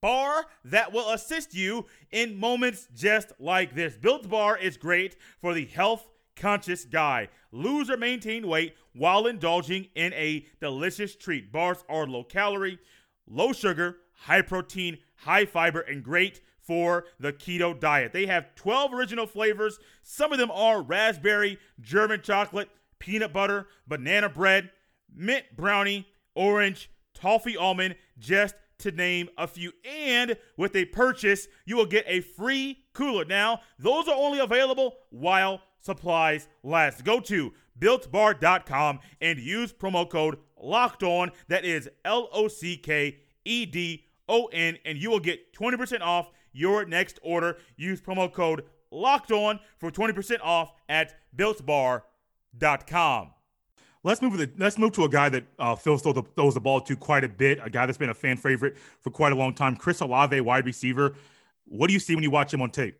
bar 0.00 0.44
that 0.64 0.92
will 0.92 1.10
assist 1.10 1.54
you 1.54 1.86
in 2.12 2.38
moments 2.38 2.88
just 2.94 3.32
like 3.38 3.74
this. 3.74 3.96
Built 3.96 4.28
Bar 4.28 4.58
is 4.58 4.76
great 4.76 5.16
for 5.40 5.54
the 5.54 5.64
health 5.64 6.08
conscious 6.36 6.84
guy. 6.84 7.28
Lose 7.52 7.88
or 7.88 7.96
maintain 7.96 8.46
weight 8.46 8.74
while 8.92 9.26
indulging 9.26 9.88
in 9.94 10.12
a 10.14 10.44
delicious 10.60 11.14
treat. 11.16 11.52
Bars 11.52 11.84
are 11.88 12.06
low 12.06 12.24
calorie, 12.24 12.78
low 13.26 13.52
sugar, 13.52 13.96
high 14.12 14.42
protein, 14.42 14.98
high 15.16 15.44
fiber, 15.44 15.80
and 15.80 16.02
great 16.02 16.40
for 16.60 17.04
the 17.20 17.32
keto 17.32 17.78
diet. 17.78 18.12
They 18.12 18.26
have 18.26 18.54
12 18.54 18.94
original 18.94 19.26
flavors. 19.26 19.78
Some 20.02 20.32
of 20.32 20.38
them 20.38 20.50
are 20.50 20.82
raspberry, 20.82 21.58
German 21.80 22.22
chocolate, 22.22 22.70
peanut 22.98 23.32
butter, 23.32 23.68
banana 23.86 24.28
bread, 24.28 24.70
mint 25.14 25.44
brownie, 25.56 26.06
orange, 26.34 26.90
toffee 27.12 27.56
almond, 27.56 27.96
just 28.18 28.54
to 28.78 28.90
name 28.90 29.28
a 29.36 29.46
few. 29.46 29.72
And 29.84 30.36
with 30.56 30.74
a 30.74 30.86
purchase, 30.86 31.48
you 31.64 31.76
will 31.76 31.86
get 31.86 32.04
a 32.08 32.20
free 32.20 32.84
cooler. 32.92 33.24
Now, 33.24 33.60
those 33.78 34.08
are 34.08 34.16
only 34.16 34.38
available 34.38 34.96
while 35.10 35.60
supplies 35.80 36.48
last. 36.62 37.04
Go 37.04 37.20
to 37.20 37.52
builtbar.com 37.78 39.00
and 39.20 39.38
use 39.38 39.72
promo 39.72 40.08
code 40.08 40.38
locked 40.60 41.02
on. 41.02 41.30
That 41.48 41.64
is 41.64 41.88
L 42.04 42.28
O 42.32 42.48
C 42.48 42.76
K 42.76 43.18
E 43.44 43.66
D 43.66 44.04
O 44.28 44.46
N, 44.46 44.78
and 44.84 44.98
you 44.98 45.10
will 45.10 45.20
get 45.20 45.52
20% 45.54 46.00
off 46.00 46.30
your 46.52 46.84
next 46.84 47.18
order. 47.22 47.58
Use 47.76 48.00
promo 48.00 48.32
code 48.32 48.64
locked 48.90 49.32
on 49.32 49.60
for 49.78 49.90
20% 49.90 50.38
off 50.42 50.72
at 50.88 51.14
builtbar.com. 51.36 53.30
Let's 54.02 54.20
move 54.20 54.32
to 54.32 54.46
the, 54.46 54.52
let's 54.58 54.76
move 54.76 54.92
to 54.92 55.04
a 55.04 55.08
guy 55.08 55.30
that 55.30 55.44
uh, 55.58 55.74
Phil 55.74 55.96
throws 55.96 56.14
the, 56.14 56.22
throws 56.36 56.54
the 56.54 56.60
ball 56.60 56.80
to 56.82 56.94
quite 56.94 57.24
a 57.24 57.28
bit. 57.28 57.58
A 57.62 57.70
guy 57.70 57.86
that's 57.86 57.98
been 57.98 58.10
a 58.10 58.14
fan 58.14 58.36
favorite 58.36 58.76
for 59.00 59.10
quite 59.10 59.32
a 59.32 59.34
long 59.36 59.54
time. 59.54 59.76
Chris 59.76 60.00
Olave, 60.00 60.38
wide 60.42 60.66
receiver. 60.66 61.14
What 61.64 61.86
do 61.86 61.94
you 61.94 61.98
see 61.98 62.14
when 62.14 62.22
you 62.22 62.30
watch 62.30 62.52
him 62.52 62.60
on 62.60 62.70
tape? 62.70 62.98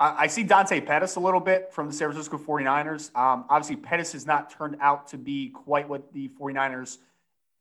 I 0.00 0.28
see 0.28 0.44
Dante 0.44 0.80
Pettis 0.80 1.16
a 1.16 1.20
little 1.20 1.40
bit 1.40 1.72
from 1.72 1.88
the 1.88 1.92
San 1.92 2.08
Francisco 2.08 2.38
49ers. 2.38 3.14
Um, 3.16 3.46
obviously, 3.48 3.74
Pettis 3.74 4.12
has 4.12 4.26
not 4.26 4.48
turned 4.48 4.76
out 4.80 5.08
to 5.08 5.18
be 5.18 5.50
quite 5.50 5.88
what 5.88 6.12
the 6.12 6.30
49ers 6.40 6.98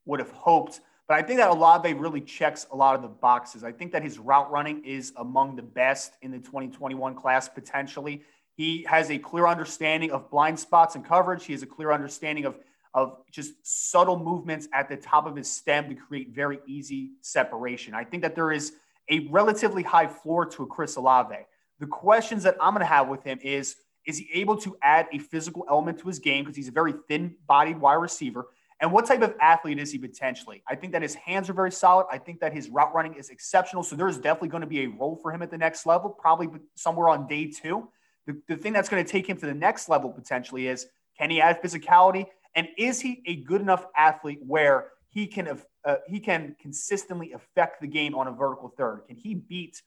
would 0.05 0.19
have 0.19 0.29
hoped. 0.29 0.81
But 1.07 1.17
I 1.17 1.23
think 1.23 1.39
that 1.39 1.49
Olave 1.49 1.91
really 1.95 2.21
checks 2.21 2.67
a 2.71 2.75
lot 2.75 2.95
of 2.95 3.01
the 3.01 3.07
boxes. 3.07 3.63
I 3.63 3.71
think 3.71 3.91
that 3.93 4.03
his 4.03 4.19
route 4.19 4.51
running 4.51 4.85
is 4.85 5.13
among 5.17 5.55
the 5.55 5.63
best 5.63 6.13
in 6.21 6.29
the 6.29 6.37
2021 6.37 7.15
class 7.15 7.49
potentially. 7.49 8.21
He 8.55 8.83
has 8.83 9.09
a 9.09 9.17
clear 9.17 9.47
understanding 9.47 10.11
of 10.11 10.29
blind 10.29 10.59
spots 10.59 10.93
and 10.93 11.03
coverage. 11.03 11.45
He 11.45 11.53
has 11.53 11.63
a 11.63 11.67
clear 11.67 11.91
understanding 11.91 12.45
of, 12.45 12.59
of 12.93 13.17
just 13.31 13.53
subtle 13.63 14.19
movements 14.19 14.67
at 14.73 14.89
the 14.89 14.97
top 14.97 15.25
of 15.25 15.35
his 15.35 15.51
stem 15.51 15.89
to 15.89 15.95
create 15.95 16.29
very 16.35 16.59
easy 16.67 17.13
separation. 17.21 17.95
I 17.95 18.03
think 18.03 18.21
that 18.21 18.35
there 18.35 18.51
is 18.51 18.73
a 19.09 19.27
relatively 19.29 19.81
high 19.81 20.07
floor 20.07 20.45
to 20.45 20.63
a 20.63 20.67
Chris 20.67 20.97
Olave. 20.97 21.37
The 21.79 21.87
questions 21.87 22.43
that 22.43 22.55
I'm 22.59 22.73
going 22.73 22.81
to 22.81 22.85
have 22.85 23.07
with 23.07 23.23
him 23.23 23.39
is 23.41 23.75
is 24.05 24.17
he 24.17 24.29
able 24.33 24.55
to 24.55 24.77
add 24.81 25.07
a 25.11 25.19
physical 25.19 25.65
element 25.69 25.99
to 25.99 26.07
his 26.07 26.19
game 26.19 26.45
because 26.45 26.55
he's 26.55 26.69
a 26.69 26.71
very 26.71 26.93
thin 27.09 27.35
bodied 27.45 27.77
wide 27.77 27.95
receiver? 27.95 28.47
And 28.79 28.91
what 28.91 29.05
type 29.05 29.21
of 29.21 29.35
athlete 29.41 29.79
is 29.79 29.91
he 29.91 29.97
potentially? 29.97 30.63
I 30.67 30.75
think 30.75 30.93
that 30.93 31.01
his 31.01 31.15
hands 31.15 31.49
are 31.49 31.53
very 31.53 31.71
solid. 31.71 32.05
I 32.11 32.17
think 32.17 32.39
that 32.39 32.53
his 32.53 32.69
route 32.69 32.93
running 32.93 33.15
is 33.15 33.29
exceptional. 33.29 33.83
So 33.83 33.95
there's 33.95 34.17
definitely 34.17 34.49
going 34.49 34.61
to 34.61 34.67
be 34.67 34.83
a 34.83 34.87
role 34.87 35.17
for 35.21 35.33
him 35.33 35.41
at 35.41 35.51
the 35.51 35.57
next 35.57 35.85
level, 35.85 36.09
probably 36.09 36.47
somewhere 36.75 37.09
on 37.09 37.27
day 37.27 37.51
two. 37.51 37.89
The, 38.27 38.39
the 38.47 38.55
thing 38.55 38.73
that's 38.73 38.87
going 38.87 39.03
to 39.03 39.11
take 39.11 39.27
him 39.27 39.37
to 39.37 39.45
the 39.45 39.53
next 39.53 39.89
level 39.89 40.11
potentially 40.11 40.67
is 40.67 40.87
can 41.17 41.29
he 41.29 41.41
add 41.41 41.61
physicality? 41.61 42.27
And 42.55 42.67
is 42.77 43.01
he 43.01 43.23
a 43.25 43.37
good 43.37 43.61
enough 43.61 43.85
athlete 43.95 44.39
where 44.45 44.89
he 45.09 45.25
can 45.27 45.59
uh, 45.83 45.95
he 46.07 46.19
can 46.19 46.55
consistently 46.61 47.31
affect 47.31 47.81
the 47.81 47.87
game 47.87 48.13
on 48.13 48.27
a 48.27 48.31
vertical 48.31 48.69
third? 48.77 49.01
Can 49.07 49.15
he 49.15 49.33
beat 49.33 49.81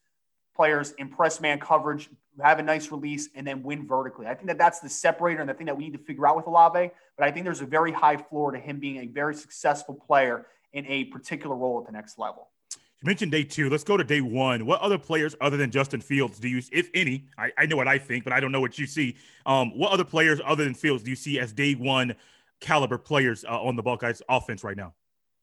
players 0.60 0.90
in 0.98 1.08
press 1.08 1.40
man 1.40 1.58
coverage, 1.58 2.10
have 2.38 2.58
a 2.58 2.62
nice 2.62 2.92
release, 2.92 3.30
and 3.34 3.46
then 3.46 3.62
win 3.62 3.86
vertically. 3.86 4.26
I 4.26 4.34
think 4.34 4.48
that 4.48 4.58
that's 4.58 4.78
the 4.80 4.90
separator 4.90 5.40
and 5.40 5.48
the 5.48 5.54
thing 5.54 5.64
that 5.64 5.74
we 5.74 5.84
need 5.84 5.94
to 5.94 6.04
figure 6.04 6.28
out 6.28 6.36
with 6.36 6.46
Olave. 6.46 6.90
But 7.16 7.26
I 7.26 7.30
think 7.30 7.46
there's 7.46 7.62
a 7.62 7.66
very 7.66 7.92
high 7.92 8.18
floor 8.18 8.52
to 8.52 8.58
him 8.58 8.78
being 8.78 8.98
a 8.98 9.06
very 9.06 9.34
successful 9.34 9.94
player 9.94 10.48
in 10.74 10.84
a 10.84 11.04
particular 11.04 11.56
role 11.56 11.80
at 11.80 11.86
the 11.86 11.92
next 11.92 12.18
level. 12.18 12.48
You 12.74 13.06
mentioned 13.06 13.32
day 13.32 13.42
two. 13.42 13.70
Let's 13.70 13.84
go 13.84 13.96
to 13.96 14.04
day 14.04 14.20
one. 14.20 14.66
What 14.66 14.82
other 14.82 14.98
players 14.98 15.34
other 15.40 15.56
than 15.56 15.70
Justin 15.70 16.02
Fields 16.02 16.38
do 16.38 16.46
you, 16.46 16.60
if 16.70 16.90
any, 16.92 17.24
I, 17.38 17.50
I 17.56 17.64
know 17.64 17.76
what 17.76 17.88
I 17.88 17.96
think, 17.96 18.24
but 18.24 18.34
I 18.34 18.38
don't 18.40 18.52
know 18.52 18.60
what 18.60 18.78
you 18.78 18.86
see. 18.86 19.16
Um, 19.46 19.70
what 19.78 19.92
other 19.92 20.04
players 20.04 20.42
other 20.44 20.64
than 20.64 20.74
Fields 20.74 21.02
do 21.02 21.08
you 21.08 21.16
see 21.16 21.40
as 21.40 21.54
day 21.54 21.72
one 21.72 22.14
caliber 22.60 22.98
players 22.98 23.46
uh, 23.46 23.62
on 23.62 23.76
the 23.76 23.82
Buckeyes 23.82 24.20
offense 24.28 24.62
right 24.62 24.76
now? 24.76 24.92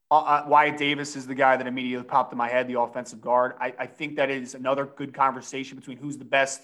Uh, 0.09 0.19
uh, 0.19 0.45
Wyatt 0.47 0.77
Davis 0.77 1.17
is 1.17 1.27
the 1.27 1.35
guy 1.35 1.57
that 1.57 1.67
immediately 1.67 2.05
popped 2.05 2.31
in 2.31 2.37
my 2.37 2.47
head, 2.47 2.67
the 2.67 2.79
offensive 2.79 3.19
guard. 3.19 3.55
I, 3.59 3.73
I, 3.77 3.87
think 3.87 4.15
that 4.15 4.29
is 4.29 4.55
another 4.55 4.85
good 4.85 5.13
conversation 5.13 5.77
between 5.77 5.97
who's 5.97 6.17
the 6.17 6.23
best 6.23 6.61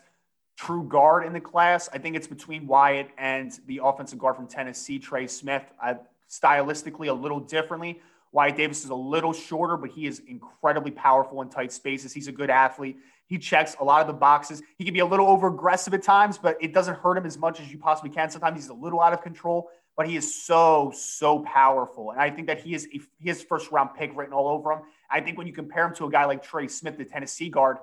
true 0.56 0.84
guard 0.84 1.26
in 1.26 1.34
the 1.34 1.42
class. 1.42 1.90
I 1.92 1.98
think 1.98 2.16
it's 2.16 2.28
between 2.28 2.68
Wyatt 2.68 3.10
and 3.18 3.60
the 3.68 3.82
offensive 3.84 4.18
guard 4.18 4.38
from 4.38 4.48
Tennessee, 4.48 4.98
Trey 4.98 5.28
Smith. 5.28 5.64
I, 5.82 5.98
stylistically, 6.30 7.10
a 7.10 7.14
little 7.14 7.42
differently. 7.42 8.02
Wyatt 8.32 8.56
Davis 8.56 8.86
is 8.86 8.92
a 8.92 8.96
little 8.96 9.34
shorter, 9.34 9.76
but 9.76 9.90
he 9.90 10.08
is 10.08 10.22
incredibly 10.26 10.92
powerful 10.92 11.42
in 11.42 11.50
tight 11.50 11.74
spaces. 11.74 12.14
He's 12.14 12.30
a 12.30 12.32
good 12.32 12.50
athlete. 12.50 12.98
He 13.28 13.38
checks 13.38 13.76
a 13.80 13.84
lot 13.84 14.00
of 14.00 14.08
the 14.08 14.14
boxes. 14.14 14.62
He 14.78 14.86
can 14.86 14.94
be 14.94 15.02
a 15.02 15.06
little 15.06 15.28
over 15.28 15.48
aggressive 15.48 15.94
at 15.94 16.02
times, 16.02 16.38
but 16.38 16.58
it 16.62 16.74
doesn't 16.74 16.96
hurt 16.96 17.18
him 17.18 17.26
as 17.26 17.38
much 17.38 17.60
as 17.60 17.70
you 17.72 17.78
possibly 17.78 18.10
can. 18.10 18.30
Sometimes 18.30 18.56
he's 18.56 18.70
a 18.70 18.74
little 18.74 19.02
out 19.02 19.12
of 19.12 19.22
control 19.22 19.70
but 19.96 20.08
he 20.08 20.16
is 20.16 20.44
so 20.44 20.92
so 20.96 21.40
powerful, 21.40 22.12
and 22.12 22.20
I 22.20 22.30
think 22.30 22.48
that 22.48 22.62
he 22.62 22.74
is 22.74 22.88
a, 22.94 23.28
has 23.28 23.42
first 23.44 23.72
round 23.72 23.92
pick 23.98 24.16
written 24.16 24.34
all 24.34 24.48
over 24.48 24.72
him. 24.72 24.80
I 25.10 25.22
think 25.22 25.38
when 25.38 25.48
you 25.48 25.54
compare 25.54 25.86
him 25.86 25.96
to 25.96 26.06
a 26.06 26.12
guy 26.12 26.26
like 26.26 26.44
Trey 26.44 26.68
Smith, 26.68 26.98
the 26.98 27.06
Tennessee 27.06 27.50
guard, 27.50 27.78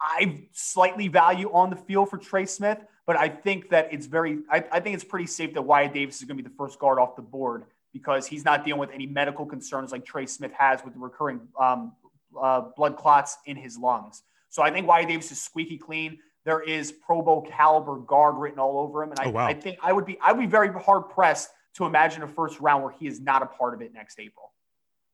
I 0.00 0.46
slightly 0.52 1.08
value 1.08 1.50
on 1.52 1.70
the 1.70 1.76
field 1.76 2.10
for 2.10 2.18
Trey 2.18 2.46
Smith, 2.46 2.78
but 3.06 3.16
I 3.16 3.28
think 3.28 3.70
that 3.70 3.92
it's 3.92 4.06
very 4.06 4.38
I, 4.50 4.64
I 4.72 4.80
think 4.80 4.94
it's 4.94 5.04
pretty 5.04 5.26
safe 5.26 5.54
that 5.54 5.62
Wyatt 5.62 5.92
Davis 5.92 6.16
is 6.16 6.24
going 6.24 6.36
to 6.36 6.42
be 6.42 6.48
the 6.48 6.54
first 6.56 6.78
guard 6.78 6.98
off 6.98 7.16
the 7.16 7.22
board 7.22 7.64
because 7.92 8.26
he's 8.26 8.44
not 8.44 8.64
dealing 8.64 8.80
with 8.80 8.90
any 8.90 9.06
medical 9.06 9.46
concerns 9.46 9.92
like 9.92 10.04
Trey 10.04 10.26
Smith 10.26 10.52
has 10.52 10.84
with 10.84 10.94
the 10.94 11.00
recurring 11.00 11.40
um, 11.60 11.92
uh, 12.40 12.62
blood 12.76 12.96
clots 12.96 13.38
in 13.46 13.56
his 13.56 13.78
lungs. 13.78 14.22
So 14.48 14.62
I 14.62 14.70
think 14.70 14.86
Wyatt 14.86 15.08
Davis 15.08 15.30
is 15.30 15.40
squeaky 15.40 15.78
clean 15.78 16.18
there 16.44 16.60
is 16.60 16.92
Pro 16.92 17.22
Bowl 17.22 17.42
caliber 17.42 17.96
guard 17.96 18.36
written 18.36 18.58
all 18.58 18.78
over 18.78 19.02
him. 19.02 19.10
And 19.10 19.20
I, 19.20 19.24
oh, 19.24 19.30
wow. 19.30 19.46
I 19.46 19.54
think 19.54 19.78
I 19.82 19.92
would 19.92 20.06
be 20.06 20.18
I 20.22 20.32
would 20.32 20.40
be 20.40 20.46
very 20.46 20.72
hard 20.72 21.08
pressed 21.08 21.50
to 21.74 21.86
imagine 21.86 22.22
a 22.22 22.28
first 22.28 22.60
round 22.60 22.82
where 22.82 22.92
he 22.92 23.06
is 23.06 23.20
not 23.20 23.42
a 23.42 23.46
part 23.46 23.74
of 23.74 23.82
it 23.82 23.92
next 23.92 24.20
April. 24.20 24.52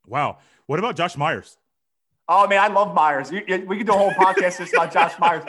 Wow. 0.07 0.39
What 0.67 0.79
about 0.79 0.97
Josh 0.97 1.17
Myers? 1.17 1.57
Oh 2.29 2.47
man, 2.47 2.61
I 2.61 2.69
love 2.69 2.95
Myers. 2.95 3.33
We 3.33 3.41
could 3.41 3.87
do 3.87 3.93
a 3.93 3.97
whole 3.97 4.13
podcast 4.13 4.59
just 4.59 4.73
about 4.73 4.93
Josh 4.93 5.13
Myers. 5.21 5.43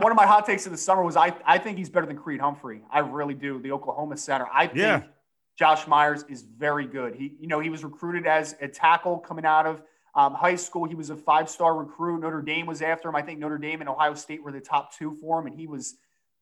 One 0.00 0.10
of 0.10 0.16
my 0.16 0.26
hot 0.26 0.46
takes 0.46 0.64
of 0.64 0.72
the 0.72 0.78
summer 0.78 1.02
was 1.02 1.16
I, 1.16 1.34
I 1.44 1.58
think 1.58 1.76
he's 1.76 1.90
better 1.90 2.06
than 2.06 2.16
Creed 2.16 2.40
Humphrey. 2.40 2.82
I 2.90 3.00
really 3.00 3.34
do. 3.34 3.60
The 3.60 3.72
Oklahoma 3.72 4.16
center. 4.16 4.46
I 4.52 4.66
think 4.66 4.78
yeah. 4.78 5.02
Josh 5.58 5.86
Myers 5.86 6.24
is 6.30 6.42
very 6.42 6.86
good. 6.86 7.14
He, 7.14 7.34
you 7.38 7.48
know, 7.48 7.60
he 7.60 7.68
was 7.68 7.84
recruited 7.84 8.26
as 8.26 8.56
a 8.62 8.68
tackle 8.68 9.18
coming 9.18 9.44
out 9.44 9.66
of 9.66 9.82
um, 10.14 10.34
high 10.34 10.56
school, 10.56 10.84
he 10.84 10.94
was 10.94 11.10
a 11.10 11.16
five 11.16 11.48
star 11.48 11.74
recruit. 11.74 12.20
Notre 12.20 12.42
Dame 12.42 12.66
was 12.66 12.82
after 12.82 13.08
him. 13.08 13.16
I 13.16 13.22
think 13.22 13.38
Notre 13.38 13.58
Dame 13.58 13.80
and 13.80 13.88
Ohio 13.88 14.14
State 14.14 14.42
were 14.42 14.52
the 14.52 14.60
top 14.60 14.94
two 14.94 15.16
for 15.20 15.40
him, 15.40 15.46
and 15.46 15.58
he 15.58 15.66
was 15.66 15.96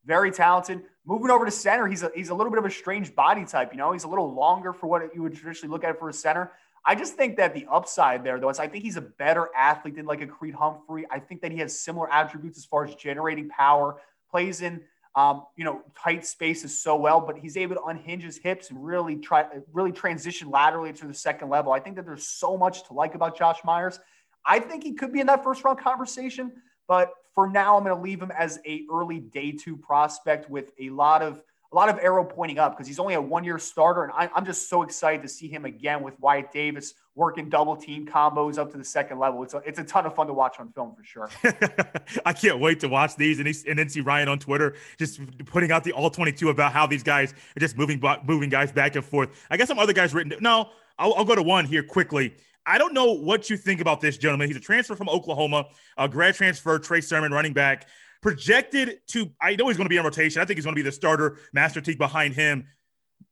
very 0.04 0.30
talented. 0.30 0.83
Moving 1.04 1.30
over 1.30 1.44
to 1.44 1.50
center, 1.50 1.87
he's 1.87 2.02
a, 2.02 2.11
he's 2.14 2.30
a 2.30 2.35
little 2.35 2.50
bit 2.50 2.59
of 2.59 2.64
a 2.64 2.70
strange 2.70 3.14
body 3.14 3.44
type. 3.44 3.72
You 3.72 3.78
know, 3.78 3.92
he's 3.92 4.04
a 4.04 4.09
little 4.09 4.33
longer 4.35 4.72
for 4.72 4.87
what 4.87 5.14
you 5.14 5.22
would 5.22 5.37
traditionally 5.37 5.72
look 5.72 5.85
at 5.85 5.98
for 5.98 6.09
a 6.09 6.12
center. 6.12 6.52
I 6.85 6.94
just 6.94 7.14
think 7.14 7.37
that 7.37 7.54
the 7.54 7.66
upside 7.70 8.24
there, 8.24 8.40
though, 8.40 8.48
is 8.48 8.59
I 8.59 8.66
think 8.66 8.83
he's 8.83 8.96
a 8.96 9.02
better 9.02 9.50
athlete 9.56 9.96
than 9.96 10.06
like 10.06 10.22
a 10.22 10.26
Creed 10.26 10.54
Humphrey. 10.54 11.04
I 11.11 11.18
think 11.18 11.42
that 11.42 11.52
he 11.52 11.59
has 11.59 11.78
similar 11.78 12.11
attributes 12.12 12.59
as 12.59 12.64
far 12.64 12.85
as 12.85 12.94
generating 12.94 13.50
power, 13.50 14.00
plays 14.30 14.62
in 14.62 14.80
um, 15.16 15.44
you 15.57 15.64
know, 15.64 15.83
tight 16.01 16.25
spaces 16.25 16.81
so 16.81 16.96
well, 16.96 17.20
but 17.20 17.37
he's 17.37 17.57
able 17.57 17.75
to 17.75 17.83
unhinge 17.85 18.23
his 18.23 18.37
hips 18.37 18.70
and 18.70 18.85
really 18.85 19.16
try, 19.16 19.44
really 19.73 19.92
transition 19.92 20.51
laterally 20.51 20.92
to 20.92 21.07
the 21.07 21.14
second 21.14 21.49
level. 21.49 21.73
I 21.73 21.81
think 21.81 21.96
that 21.96 22.05
there's 22.05 22.27
so 22.27 22.57
much 22.57 22.87
to 22.87 22.94
like 22.94 23.14
about 23.14 23.37
Josh 23.37 23.59
Myers. 23.64 23.99
I 24.46 24.61
think 24.61 24.85
he 24.85 24.94
could 24.94 25.12
be 25.12 25.20
in 25.20 25.27
that 25.27 25.42
first 25.42 25.64
round 25.64 25.79
conversation, 25.79 26.53
but 26.87 27.12
for 27.35 27.49
now, 27.49 27.77
I'm 27.77 27.85
going 27.85 27.96
to 27.96 28.03
leave 28.03 28.20
him 28.20 28.31
as 28.31 28.59
a 28.66 28.85
early 28.92 29.20
day 29.20 29.53
two 29.53 29.77
prospect 29.77 30.51
with 30.51 30.73
a 30.81 30.90
lot 30.90 31.23
of 31.23 31.42
a 31.72 31.76
lot 31.76 31.88
of 31.88 31.98
arrow 32.00 32.24
pointing 32.24 32.59
up 32.59 32.72
because 32.72 32.88
he's 32.88 32.98
only 32.98 33.14
a 33.14 33.20
one 33.20 33.44
year 33.44 33.59
starter. 33.59 34.02
And 34.02 34.12
I, 34.12 34.28
am 34.37 34.44
just 34.44 34.68
so 34.68 34.83
excited 34.83 35.22
to 35.22 35.28
see 35.28 35.46
him 35.46 35.64
again 35.64 36.02
with 36.02 36.18
Wyatt 36.18 36.50
Davis 36.52 36.94
working 37.14 37.48
double 37.48 37.76
team 37.76 38.06
combos 38.06 38.59
up 38.59 38.72
to 38.72 38.78
the 38.78 38.85
second 38.85 39.18
level. 39.18 39.42
It's 39.44 39.54
a, 39.54 39.59
it's 39.59 39.78
a 39.78 39.85
ton 39.85 40.04
of 40.04 40.14
fun 40.14 40.26
to 40.26 40.33
watch 40.33 40.59
on 40.59 40.72
film 40.72 40.96
for 40.96 41.04
sure. 41.04 41.30
I 42.26 42.33
can't 42.33 42.59
wait 42.59 42.80
to 42.80 42.88
watch 42.88 43.14
these 43.14 43.38
and, 43.38 43.48
and 43.68 43.78
then 43.78 43.88
see 43.88 44.00
Ryan 44.00 44.28
on 44.28 44.38
Twitter 44.40 44.74
just 44.98 45.20
putting 45.46 45.70
out 45.70 45.85
the 45.85 45.92
all 45.92 46.11
22 46.11 46.48
about 46.48 46.72
how 46.72 46.87
these 46.87 47.04
guys 47.04 47.33
are 47.33 47.61
just 47.61 47.78
moving, 47.78 48.02
moving 48.24 48.50
guys 48.50 48.72
back 48.72 48.96
and 48.96 49.04
forth. 49.04 49.28
I 49.48 49.56
got 49.56 49.68
some 49.68 49.78
other 49.78 49.92
guys 49.92 50.12
written. 50.12 50.33
No, 50.40 50.70
I'll, 50.98 51.14
I'll 51.14 51.24
go 51.24 51.37
to 51.37 51.42
one 51.42 51.66
here 51.66 51.85
quickly. 51.85 52.35
I 52.66 52.78
don't 52.78 52.94
know 52.94 53.12
what 53.12 53.48
you 53.48 53.56
think 53.56 53.80
about 53.80 54.00
this 54.00 54.18
gentleman. 54.18 54.48
He's 54.48 54.56
a 54.56 54.61
transfer 54.61 54.94
from 54.94 55.09
Oklahoma, 55.09 55.66
a 55.96 56.09
grad 56.09 56.35
transfer, 56.35 56.78
Trey 56.78 57.00
Sermon, 57.00 57.33
running 57.33 57.52
back 57.52 57.87
projected 58.20 59.00
to, 59.09 59.30
I 59.40 59.56
know 59.56 59.68
he's 59.68 59.76
going 59.76 59.87
to 59.87 59.90
be 59.90 59.96
in 59.96 60.04
rotation. 60.04 60.42
I 60.42 60.44
think 60.44 60.59
he's 60.59 60.64
going 60.64 60.74
to 60.74 60.78
be 60.78 60.88
the 60.88 60.92
starter, 60.92 61.38
Master 61.52 61.80
Teague 61.80 61.98
behind 61.98 62.35
him. 62.35 62.66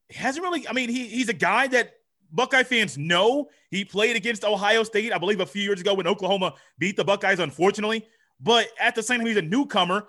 He 0.08 0.18
hasn't 0.18 0.42
really, 0.42 0.66
I 0.66 0.72
mean, 0.72 0.88
he, 0.88 1.06
he's 1.06 1.28
a 1.28 1.34
guy 1.34 1.66
that 1.68 1.94
Buckeye 2.30 2.62
fans 2.62 2.96
know. 2.96 3.48
He 3.70 3.84
played 3.84 4.16
against 4.16 4.44
Ohio 4.44 4.82
State, 4.82 5.12
I 5.12 5.18
believe, 5.18 5.40
a 5.40 5.46
few 5.46 5.62
years 5.62 5.80
ago 5.80 5.94
when 5.94 6.06
Oklahoma 6.06 6.54
beat 6.78 6.96
the 6.96 7.04
Buckeyes, 7.04 7.38
unfortunately. 7.38 8.06
But 8.40 8.68
at 8.80 8.94
the 8.94 9.02
same 9.02 9.18
time, 9.18 9.26
he's 9.26 9.36
a 9.36 9.42
newcomer. 9.42 10.06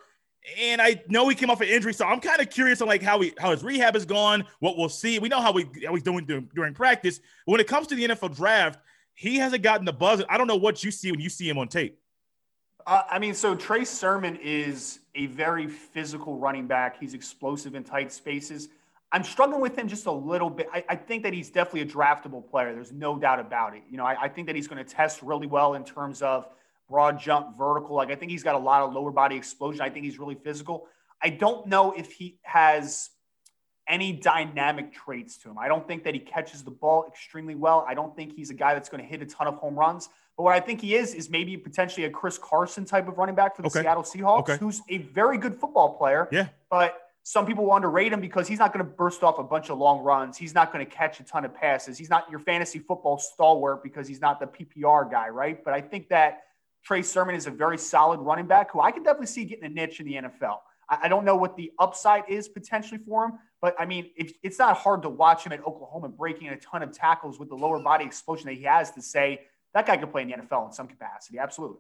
And 0.58 0.82
I 0.82 1.04
know 1.10 1.28
he 1.28 1.36
came 1.36 1.50
off 1.50 1.62
an 1.62 1.68
injury, 1.68 1.94
so 1.94 2.06
I'm 2.06 2.22
kind 2.22 2.40
of 2.40 2.50
curious 2.50 2.82
on 2.82 2.88
like 2.88 3.04
how 3.04 3.20
he 3.20 3.34
how 3.38 3.52
his 3.52 3.62
rehab 3.62 3.94
has 3.94 4.06
gone. 4.06 4.46
What 4.60 4.78
we'll 4.78 4.88
see. 4.88 5.20
We 5.20 5.28
know 5.28 5.42
how 5.42 5.52
we 5.52 5.66
how 5.86 5.94
he's 5.94 6.04
doing 6.04 6.26
during, 6.26 6.74
practice. 6.74 7.20
When 7.46 7.60
it 7.60 7.68
comes 7.68 7.88
to 7.88 7.96
the 7.96 8.08
NFL 8.08 8.36
draft, 8.36 8.80
he 9.14 9.36
hasn't 9.36 9.64
gotten 9.64 9.86
the 9.86 9.94
buzz. 9.94 10.24
I 10.30 10.38
don't 10.38 10.48
know 10.48 10.56
what 10.56 10.82
you 10.84 10.92
see 10.92 11.12
when 11.12 11.20
you 11.20 11.30
see 11.30 11.48
him 11.48 11.58
on 11.58 11.68
tape. 11.68 11.99
Uh, 12.90 13.04
I 13.08 13.20
mean, 13.20 13.36
so 13.36 13.54
Trey 13.54 13.86
Sermon 13.86 14.36
is 14.42 15.02
a 15.14 15.28
very 15.28 15.68
physical 15.68 16.40
running 16.40 16.66
back. 16.66 17.00
He's 17.00 17.14
explosive 17.14 17.76
in 17.76 17.84
tight 17.84 18.12
spaces. 18.12 18.70
I'm 19.12 19.24
struggling 19.24 19.62
with 19.62 19.78
him 19.78 19.88
just 19.88 20.08
a 20.08 20.12
little 20.12 20.50
bit. 20.50 20.68
I, 20.74 20.84
I 20.90 20.96
think 20.96 21.22
that 21.22 21.32
he's 21.32 21.52
definitely 21.52 21.82
a 21.82 21.86
draftable 21.86 22.50
player. 22.50 22.74
There's 22.74 22.92
no 22.92 23.16
doubt 23.16 23.40
about 23.40 23.76
it. 23.76 23.84
You 23.92 23.98
know, 23.98 24.06
I, 24.08 24.24
I 24.24 24.28
think 24.28 24.48
that 24.48 24.56
he's 24.56 24.68
going 24.68 24.84
to 24.84 24.92
test 24.92 25.22
really 25.22 25.46
well 25.46 25.76
in 25.76 25.84
terms 25.84 26.24
of 26.24 26.48
broad 26.90 27.20
jump, 27.20 27.56
vertical. 27.56 27.96
Like 27.96 28.10
I 28.10 28.16
think 28.16 28.32
he's 28.32 28.42
got 28.42 28.56
a 28.56 28.60
lot 28.60 28.82
of 28.82 28.92
lower 28.92 29.12
body 29.12 29.36
explosion. 29.36 29.82
I 29.82 29.92
think 29.92 30.04
he's 30.04 30.18
really 30.18 30.38
physical. 30.44 30.88
I 31.22 31.30
don't 31.30 31.68
know 31.68 31.92
if 31.92 32.12
he 32.12 32.40
has 32.42 33.12
any 33.88 34.14
dynamic 34.14 34.92
traits 34.92 35.38
to 35.40 35.52
him. 35.52 35.60
I 35.60 35.68
don't 35.68 35.88
think 35.88 36.04
that 36.06 36.16
he 36.16 36.20
catches 36.20 36.64
the 36.64 36.72
ball 36.72 37.06
extremely 37.08 37.54
well. 37.54 37.86
I 37.88 37.94
don't 37.94 38.16
think 38.16 38.34
he's 38.34 38.50
a 38.50 38.56
guy 38.56 38.74
that's 38.74 38.90
going 38.90 39.04
to 39.04 39.08
hit 39.08 39.22
a 39.22 39.28
ton 39.28 39.46
of 39.46 39.58
home 39.58 39.76
runs. 39.76 40.10
But 40.40 40.44
what 40.44 40.56
I 40.56 40.62
think 40.62 40.80
he 40.80 40.96
is 40.96 41.16
is 41.16 41.30
maybe 41.30 41.58
potentially 41.58 42.06
a 42.06 42.10
Chris 42.10 42.38
Carson 42.38 42.86
type 42.86 43.10
of 43.10 43.18
running 43.18 43.36
back 43.36 43.58
for 43.58 43.62
the 43.62 43.68
okay. 43.68 43.82
Seattle 43.82 44.04
Seahawks, 44.04 44.40
okay. 44.44 44.58
who's 44.58 44.82
a 44.88 45.00
very 45.00 45.38
good 45.38 45.54
football 45.54 45.98
player. 45.98 46.30
Yeah. 46.32 46.48
But 46.70 46.96
some 47.24 47.46
people 47.46 47.66
will 47.66 47.76
underrate 47.76 48.14
him 48.14 48.22
because 48.22 48.48
he's 48.48 48.60
not 48.60 48.72
going 48.72 48.86
to 48.86 48.90
burst 48.90 49.22
off 49.22 49.38
a 49.38 49.44
bunch 49.44 49.70
of 49.70 49.78
long 49.78 50.00
runs. 50.02 50.38
He's 50.38 50.56
not 50.56 50.72
going 50.72 50.86
to 50.86 50.90
catch 50.90 51.20
a 51.20 51.24
ton 51.24 51.44
of 51.44 51.54
passes. 51.54 51.98
He's 51.98 52.10
not 52.10 52.32
your 52.32 52.40
fantasy 52.40 52.80
football 52.80 53.18
stalwart 53.18 53.84
because 53.84 54.08
he's 54.08 54.22
not 54.22 54.40
the 54.40 54.46
PPR 54.46 55.12
guy, 55.12 55.28
right? 55.28 55.62
But 55.62 55.74
I 55.74 55.82
think 55.82 56.08
that 56.08 56.44
Trey 56.86 57.02
Sermon 57.02 57.36
is 57.36 57.46
a 57.46 57.52
very 57.52 57.78
solid 57.78 58.22
running 58.22 58.48
back 58.48 58.72
who 58.72 58.80
I 58.80 58.92
can 58.92 59.04
definitely 59.04 59.28
see 59.28 59.44
getting 59.44 59.66
a 59.66 59.70
niche 59.70 60.00
in 60.00 60.06
the 60.06 60.14
NFL. 60.14 60.60
I, 60.88 61.10
don't 61.10 61.26
know 61.26 61.36
what 61.36 61.58
the 61.58 61.74
upside 61.80 62.24
is 62.30 62.48
potentially 62.48 63.02
for 63.06 63.26
him, 63.26 63.34
but 63.62 63.76
I 63.78 63.86
mean, 63.86 64.10
it, 64.16 64.38
it's 64.42 64.58
not 64.58 64.78
hard 64.78 65.02
to 65.02 65.10
watch 65.10 65.44
him 65.44 65.52
at 65.52 65.60
Oklahoma 65.68 66.08
breaking 66.08 66.48
a 66.48 66.56
ton 66.56 66.82
of 66.82 66.94
tackles 66.94 67.38
with 67.38 67.50
the 67.50 67.56
lower 67.56 67.84
body 67.84 68.06
explosion 68.06 68.46
that 68.46 68.56
he 68.56 68.64
has 68.64 68.92
to 68.92 69.02
say 69.02 69.42
that 69.74 69.86
guy 69.86 69.98
could 69.98 70.12
play 70.12 70.24
in 70.24 70.30
the 70.30 70.36
NFL 70.36 70.68
in 70.68 70.72
some 70.74 70.88
capacity. 70.88 71.40
Absolutely. 71.40 71.80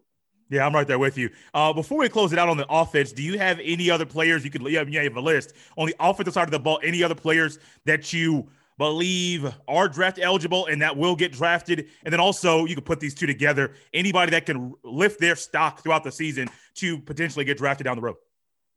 Yeah, 0.49 0.65
I'm 0.65 0.73
right 0.73 0.87
there 0.87 0.97
with 0.97 1.17
you. 1.17 1.29
Uh, 1.53 1.73
before 1.73 1.99
we 1.99 2.09
close 2.09 2.33
it 2.33 2.39
out 2.39 2.49
on 2.49 2.57
the 2.57 2.65
offense, 2.69 3.11
do 3.11 3.21
you 3.21 3.37
have 3.37 3.59
any 3.63 3.91
other 3.91 4.05
players 4.05 4.43
you 4.43 4.49
could 4.49 4.61
have, 4.73 4.89
you 4.89 4.99
have 4.99 5.15
a 5.15 5.21
list 5.21 5.53
on 5.77 5.87
the 5.87 5.95
offensive 5.99 6.33
side 6.33 6.45
of 6.45 6.51
the 6.51 6.59
ball? 6.59 6.79
Any 6.83 7.03
other 7.03 7.15
players 7.15 7.59
that 7.85 8.11
you 8.13 8.49
believe 8.79 9.53
are 9.67 9.87
draft 9.87 10.17
eligible 10.19 10.65
and 10.65 10.81
that 10.81 10.97
will 10.97 11.15
get 11.15 11.33
drafted. 11.33 11.87
And 12.03 12.11
then 12.11 12.19
also 12.19 12.65
you 12.65 12.73
can 12.73 12.83
put 12.83 12.99
these 12.99 13.13
two 13.13 13.27
together. 13.27 13.73
Anybody 13.93 14.31
that 14.31 14.47
can 14.47 14.73
lift 14.83 15.19
their 15.19 15.35
stock 15.35 15.83
throughout 15.83 16.03
the 16.03 16.11
season 16.11 16.49
to 16.75 16.97
potentially 16.97 17.45
get 17.45 17.57
drafted 17.57 17.85
down 17.85 17.97
the 17.97 18.01
road. 18.01 18.15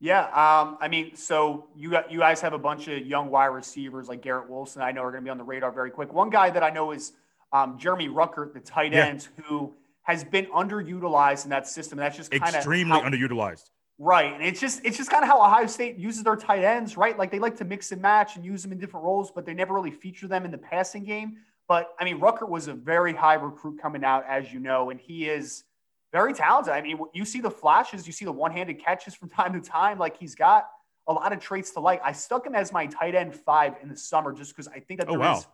Yeah, 0.00 0.24
um, 0.24 0.78
I 0.80 0.88
mean, 0.88 1.14
so 1.14 1.68
you 1.76 1.88
got 1.88 2.10
you 2.10 2.18
guys 2.18 2.40
have 2.40 2.54
a 2.54 2.58
bunch 2.58 2.88
of 2.88 3.06
young 3.06 3.30
wide 3.30 3.46
receivers 3.46 4.08
like 4.08 4.20
Garrett 4.20 4.50
Wilson. 4.50 4.82
I 4.82 4.90
know 4.90 5.02
are 5.02 5.12
going 5.12 5.22
to 5.22 5.24
be 5.24 5.30
on 5.30 5.38
the 5.38 5.44
radar 5.44 5.70
very 5.70 5.92
quick. 5.92 6.12
One 6.12 6.28
guy 6.28 6.50
that 6.50 6.64
I 6.64 6.70
know 6.70 6.90
is 6.90 7.12
um, 7.52 7.78
Jeremy 7.78 8.08
Ruckert, 8.08 8.54
the 8.54 8.60
tight 8.60 8.94
end, 8.94 9.28
yeah. 9.38 9.44
who 9.44 9.74
has 10.02 10.24
been 10.24 10.46
underutilized 10.46 11.44
in 11.44 11.50
that 11.50 11.66
system. 11.66 11.98
That's 11.98 12.16
just 12.16 12.30
kind 12.30 12.42
of 12.42 12.54
extremely 12.54 12.98
how, 12.98 13.08
underutilized. 13.08 13.70
Right. 13.98 14.32
And 14.32 14.42
it's 14.42 14.60
just 14.60 14.84
it's 14.84 14.96
just 14.96 15.10
kind 15.10 15.22
of 15.22 15.28
how 15.28 15.40
Ohio 15.40 15.66
State 15.66 15.96
uses 15.96 16.24
their 16.24 16.36
tight 16.36 16.64
ends, 16.64 16.96
right? 16.96 17.16
Like 17.16 17.30
they 17.30 17.38
like 17.38 17.56
to 17.58 17.64
mix 17.64 17.92
and 17.92 18.02
match 18.02 18.36
and 18.36 18.44
use 18.44 18.62
them 18.62 18.72
in 18.72 18.78
different 18.78 19.04
roles, 19.04 19.30
but 19.30 19.46
they 19.46 19.54
never 19.54 19.74
really 19.74 19.90
feature 19.90 20.26
them 20.26 20.44
in 20.44 20.50
the 20.50 20.58
passing 20.58 21.04
game. 21.04 21.36
But 21.68 21.94
I 22.00 22.04
mean, 22.04 22.18
Ruckert 22.18 22.48
was 22.48 22.68
a 22.68 22.74
very 22.74 23.14
high 23.14 23.34
recruit 23.34 23.80
coming 23.80 24.02
out, 24.02 24.24
as 24.28 24.52
you 24.52 24.58
know, 24.58 24.90
and 24.90 24.98
he 24.98 25.28
is 25.28 25.64
very 26.12 26.34
talented. 26.34 26.72
I 26.72 26.82
mean, 26.82 26.98
you 27.14 27.24
see 27.24 27.40
the 27.40 27.50
flashes, 27.50 28.06
you 28.06 28.12
see 28.12 28.24
the 28.24 28.32
one-handed 28.32 28.82
catches 28.84 29.14
from 29.14 29.28
time 29.30 29.52
to 29.52 29.60
time. 29.60 29.98
Like 29.98 30.16
he's 30.18 30.34
got 30.34 30.68
a 31.06 31.12
lot 31.12 31.32
of 31.32 31.40
traits 31.40 31.70
to 31.72 31.80
like. 31.80 32.00
I 32.04 32.12
stuck 32.12 32.46
him 32.46 32.54
as 32.54 32.72
my 32.72 32.86
tight 32.86 33.14
end 33.14 33.34
five 33.34 33.74
in 33.82 33.88
the 33.88 33.96
summer 33.96 34.32
just 34.32 34.50
because 34.50 34.68
I 34.68 34.80
think 34.80 35.00
that 35.00 35.08
oh, 35.08 35.12
there 35.12 35.20
oh, 35.20 35.32
wow. 35.32 35.38
is, 35.38 35.46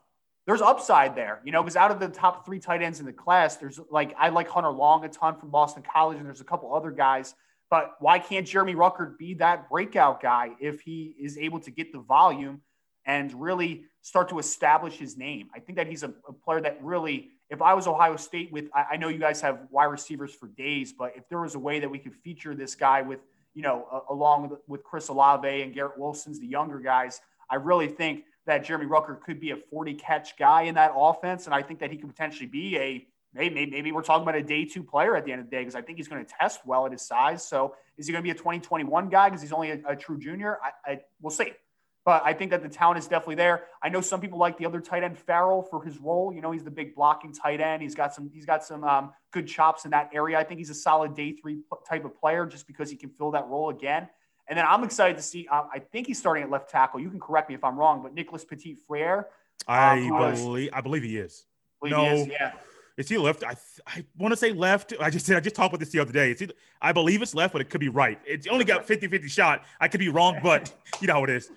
there's 0.49 0.63
upside 0.63 1.15
there, 1.15 1.41
you 1.45 1.53
know, 1.53 1.63
because 1.63 1.77
out 1.77 1.93
of 1.93 2.01
the 2.01 2.09
top 2.09 2.45
three 2.45 2.59
tight 2.59 2.83
ends 2.83 2.99
in 2.99 3.07
the 3.07 3.13
class, 3.13 3.55
there's 3.57 3.79
like 3.91 4.17
I 4.19 4.31
like 4.31 4.49
Hunter 4.49 4.71
Long 4.71 5.05
a 5.05 5.09
ton 5.09 5.37
from 5.39 5.51
Boston 5.51 5.85
College, 5.95 6.17
and 6.19 6.27
there's 6.27 6.41
a 6.41 6.45
couple 6.45 6.75
other 6.75 6.91
guys– 6.91 7.37
but 7.71 7.97
why 8.01 8.19
can't 8.19 8.47
Jeremy 8.47 8.75
Ruckert 8.75 9.19
be 9.19 9.35
that 9.35 9.69
breakout 9.69 10.23
guy 10.23 10.53
if 10.61 10.81
he 10.81 11.15
is 11.21 11.37
able 11.37 11.61
to 11.61 11.71
get 11.71 11.93
the 11.93 11.99
volume 11.99 12.63
and 13.05 13.33
really 13.41 13.85
start 14.01 14.31
to 14.31 14.39
establish 14.39 14.97
his 14.97 15.17
name? 15.17 15.51
I 15.55 15.61
think 15.61 15.77
that 15.77 15.87
he's 15.87 16.03
a, 16.03 16.13
a 16.27 16.33
player 16.33 16.61
that 16.63 16.79
really, 16.83 17.31
if 17.51 17.61
I 17.61 17.75
was 17.75 17.87
Ohio 17.87 18.17
State 18.17 18.51
with, 18.53 18.69
I, 18.75 18.85
I, 18.93 18.97
know 18.97 19.09
you 19.09 19.19
guys 19.19 19.41
have 19.43 19.61
wide 19.71 19.87
receivers 19.87 20.35
for 20.35 20.49
days, 20.49 20.93
but 20.93 21.13
if 21.17 21.29
there 21.29 21.41
was 21.41 21.55
a 21.55 21.59
way 21.59 21.81
that 21.81 21.91
we 21.91 21.99
could 21.99 22.15
feature 22.15 22.55
this 22.55 22.75
guy 22.75 23.03
with, 23.03 23.21
you 23.55 23.63
know, 23.63 24.05
along 24.09 24.57
with 24.67 24.83
Chris 24.83 25.09
Olave 25.09 25.63
and 25.63 25.75
Garrett 25.75 25.99
Wilson's 25.99 26.41
the 26.41 26.47
younger 26.47 26.79
guys, 26.79 27.21
I 27.51 27.57
really 27.57 27.89
think 27.89 28.25
that 28.49 28.65
Jeremy 28.65 28.87
Ruckert 28.87 29.21
could 29.21 29.41
be 29.41 29.51
a 29.51 29.57
40 29.57 29.95
catch 29.95 30.37
guy 30.39 30.63
in 30.63 30.75
that 30.75 30.93
offense. 30.97 31.45
And 31.45 31.55
I 31.55 31.63
think 31.63 31.81
that 31.81 31.91
he 31.91 31.99
could 31.99 32.09
potentially 32.09 32.47
be 32.47 32.77
a 32.79 33.07
maybe, 33.35 33.67
maybe 33.67 33.93
we're 33.93 34.03
talking 34.03 34.23
about 34.23 34.37
a 34.37 34.43
day 34.43 34.65
two 34.65 34.83
player 34.83 35.15
at 35.17 35.27
the 35.27 35.33
end 35.33 35.43
of 35.43 35.47
the 35.47 35.51
day 35.51 35.61
because 35.61 35.75
I 35.75 35.83
think 35.83 35.99
he's 35.99 36.09
going 36.09 36.25
to 36.25 36.33
test 36.41 36.61
well 36.67 36.87
at 36.87 36.93
his 36.93 37.03
size. 37.03 37.47
So 37.47 37.75
is 37.99 38.07
he 38.07 38.13
going 38.13 38.23
to 38.23 38.27
be 38.27 38.31
a 38.31 38.35
2021 38.35 39.11
guy 39.11 39.29
because 39.29 39.43
he's 39.43 39.53
only 39.53 39.71
a, 39.73 39.81
a, 39.87 39.95
true 39.95 40.19
junior? 40.19 40.59
I, 40.63 40.93
I 40.93 41.01
we'll 41.21 41.31
see. 41.31 41.53
But 42.07 42.23
I 42.25 42.33
think 42.33 42.53
that 42.53 42.63
the 42.63 42.71
talent 42.71 42.99
is 42.99 43.07
definitely 43.07 43.35
there. 43.35 43.65
I 43.83 43.91
know 43.91 44.01
some 44.01 44.19
people 44.19 44.39
like 44.39 44.57
the 44.57 44.65
other 44.65 44.81
tight 44.81 45.03
end 45.03 45.19
Farrell 45.19 45.63
for 45.63 45.85
his 45.85 45.99
role. 45.99 46.33
You 46.33 46.41
know, 46.41 46.51
he's 46.51 46.65
the 46.65 46.71
big 46.71 46.95
blocking 46.95 47.35
tight 47.35 47.61
end. 47.61 47.83
He's 47.83 47.95
got 47.95 48.15
some 48.15 48.31
he's 48.33 48.47
got 48.47 48.65
some 48.65 48.83
um, 48.83 49.13
good 49.31 49.47
chops 49.47 49.85
in 49.85 49.91
that 49.91 50.09
area. 50.15 50.39
I 50.39 50.45
think 50.45 50.57
he's 50.57 50.71
a 50.71 50.75
solid 50.75 51.15
day 51.15 51.33
three 51.33 51.59
type 51.87 52.07
of 52.07 52.19
player 52.19 52.47
just 52.47 52.67
because 52.67 52.91
he 52.91 52.97
can 52.97 53.11
fill 53.11 53.33
that 53.33 53.47
role 53.49 53.69
again. 53.69 54.09
And 54.49 54.59
then 54.59 54.65
I'm 54.67 54.83
excited 54.85 55.17
to 55.17 55.23
see. 55.23 55.47
Uh, 55.51 55.65
I 55.73 55.79
think 55.79 56.07
he's 56.07 56.19
starting 56.19 56.43
at 56.43 56.51
left 56.51 56.71
tackle. 56.71 57.01
You 57.01 57.11
can 57.11 57.21
correct 57.21 57.49
me 57.49 57.55
if 57.55 57.63
I'm 57.63 57.77
wrong, 57.77 58.03
but 58.03 58.15
Nicholas 58.15 58.45
Petit 58.45 58.75
Frere. 58.87 59.29
I 59.67 60.01
um, 60.09 60.37
believe 60.37 60.71
I 60.73 60.81
believe 60.81 61.03
he 61.03 61.19
is. 61.19 61.45
Believe 61.81 61.97
no, 61.97 62.05
he 62.05 62.21
is, 62.23 62.27
yeah. 62.29 62.53
Is 62.97 63.09
he 63.09 63.19
left? 63.19 63.45
I 63.45 63.57
I 63.87 64.05
want 64.17 64.33
to 64.33 64.37
say 64.37 64.53
left. 64.53 64.95
I 65.01 65.11
just 65.11 65.27
said 65.27 65.37
I 65.37 65.41
just 65.41 65.55
talked 65.55 65.73
about 65.73 65.81
this 65.81 65.91
the 65.91 66.01
other 66.01 66.13
day. 66.13 66.31
It's 66.31 66.43
either, 66.43 66.55
I 66.81 66.93
believe 66.93 67.23
it's 67.23 67.35
left, 67.35 67.53
but 67.53 67.61
it 67.61 67.71
could 67.71 67.81
be 67.81 67.89
right. 67.89 68.19
It's 68.27 68.47
only 68.47 68.65
got 68.65 68.87
50-50 68.87 69.29
shot. 69.29 69.65
I 69.81 69.89
could 69.89 70.01
be 70.01 70.09
wrong, 70.09 70.39
but 70.43 70.73
you 71.01 71.07
know 71.07 71.15
how 71.15 71.25
it 71.25 71.31
is. 71.31 71.51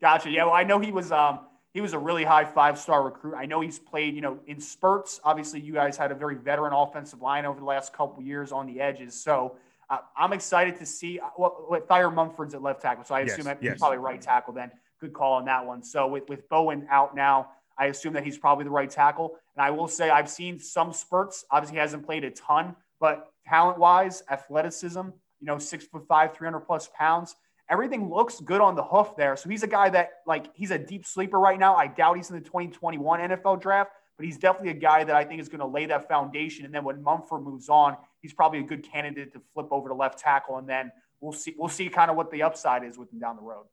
Gotcha. 0.00 0.30
Yeah, 0.30 0.44
well, 0.44 0.54
I 0.54 0.64
know 0.64 0.78
he 0.78 0.90
was 0.90 1.12
um 1.12 1.40
he 1.74 1.80
was 1.80 1.92
a 1.92 1.98
really 1.98 2.24
high 2.24 2.44
five 2.44 2.78
star 2.78 3.04
recruit. 3.04 3.34
I 3.36 3.46
know 3.46 3.60
he's 3.60 3.78
played, 3.78 4.14
you 4.14 4.20
know, 4.20 4.38
in 4.46 4.60
spurts. 4.60 5.20
Obviously, 5.22 5.60
you 5.60 5.74
guys 5.74 5.96
had 5.96 6.10
a 6.10 6.14
very 6.14 6.34
veteran 6.34 6.72
offensive 6.72 7.20
line 7.20 7.44
over 7.44 7.60
the 7.60 7.66
last 7.66 7.92
couple 7.92 8.22
years 8.22 8.50
on 8.50 8.66
the 8.66 8.80
edges. 8.80 9.14
So 9.14 9.56
uh, 9.90 9.98
I'm 10.16 10.32
excited 10.32 10.78
to 10.78 10.86
see 10.86 11.18
uh, 11.18 11.28
what, 11.36 11.70
what 11.70 11.88
Thayer 11.88 12.10
Munford's 12.10 12.54
at 12.54 12.62
left 12.62 12.82
tackle. 12.82 13.04
So 13.04 13.14
I 13.14 13.20
assume 13.20 13.38
yes, 13.38 13.44
that 13.46 13.62
yes. 13.62 13.72
he's 13.74 13.80
probably 13.80 13.98
right 13.98 14.20
tackle 14.20 14.52
then. 14.52 14.70
Good 15.00 15.12
call 15.12 15.34
on 15.34 15.44
that 15.46 15.64
one. 15.64 15.82
So 15.82 16.06
with, 16.06 16.28
with 16.28 16.48
Bowen 16.48 16.86
out 16.90 17.14
now, 17.14 17.50
I 17.78 17.86
assume 17.86 18.12
that 18.14 18.24
he's 18.24 18.36
probably 18.36 18.64
the 18.64 18.70
right 18.70 18.90
tackle. 18.90 19.36
And 19.56 19.64
I 19.64 19.70
will 19.70 19.88
say 19.88 20.10
I've 20.10 20.28
seen 20.28 20.58
some 20.58 20.92
spurts. 20.92 21.44
Obviously, 21.50 21.76
he 21.76 21.80
hasn't 21.80 22.04
played 22.04 22.24
a 22.24 22.30
ton, 22.30 22.74
but 23.00 23.28
talent 23.46 23.78
wise, 23.78 24.22
athleticism, 24.30 25.00
you 25.00 25.46
know, 25.46 25.58
six 25.58 25.86
foot 25.86 26.06
five, 26.06 26.36
300 26.36 26.60
plus 26.60 26.90
pounds. 26.98 27.36
Everything 27.70 28.10
looks 28.10 28.40
good 28.40 28.60
on 28.60 28.74
the 28.74 28.82
hoof 28.82 29.14
there. 29.16 29.36
So 29.36 29.48
he's 29.48 29.62
a 29.62 29.68
guy 29.68 29.90
that, 29.90 30.10
like, 30.26 30.48
he's 30.54 30.70
a 30.70 30.78
deep 30.78 31.06
sleeper 31.06 31.38
right 31.38 31.58
now. 31.58 31.76
I 31.76 31.86
doubt 31.86 32.16
he's 32.16 32.30
in 32.30 32.36
the 32.36 32.42
2021 32.42 33.20
NFL 33.20 33.60
draft, 33.60 33.90
but 34.16 34.24
he's 34.24 34.38
definitely 34.38 34.70
a 34.70 34.80
guy 34.80 35.04
that 35.04 35.14
I 35.14 35.24
think 35.24 35.40
is 35.40 35.48
going 35.48 35.60
to 35.60 35.66
lay 35.66 35.86
that 35.86 36.08
foundation. 36.08 36.64
And 36.64 36.74
then 36.74 36.82
when 36.82 37.02
Munford 37.02 37.42
moves 37.42 37.68
on, 37.68 37.96
he's 38.20 38.32
probably 38.32 38.60
a 38.60 38.64
good 38.64 38.82
candidate 38.82 39.32
to 39.32 39.42
flip 39.54 39.68
over 39.70 39.88
to 39.88 39.94
left 39.94 40.18
tackle. 40.18 40.58
And 40.58 40.68
then 40.68 40.92
we'll 41.20 41.32
see, 41.32 41.54
we'll 41.56 41.68
see 41.68 41.88
kind 41.88 42.10
of 42.10 42.16
what 42.16 42.30
the 42.30 42.42
upside 42.42 42.84
is 42.84 42.98
with 42.98 43.12
him 43.12 43.18
down 43.18 43.36
the 43.36 43.42
road. 43.42 43.66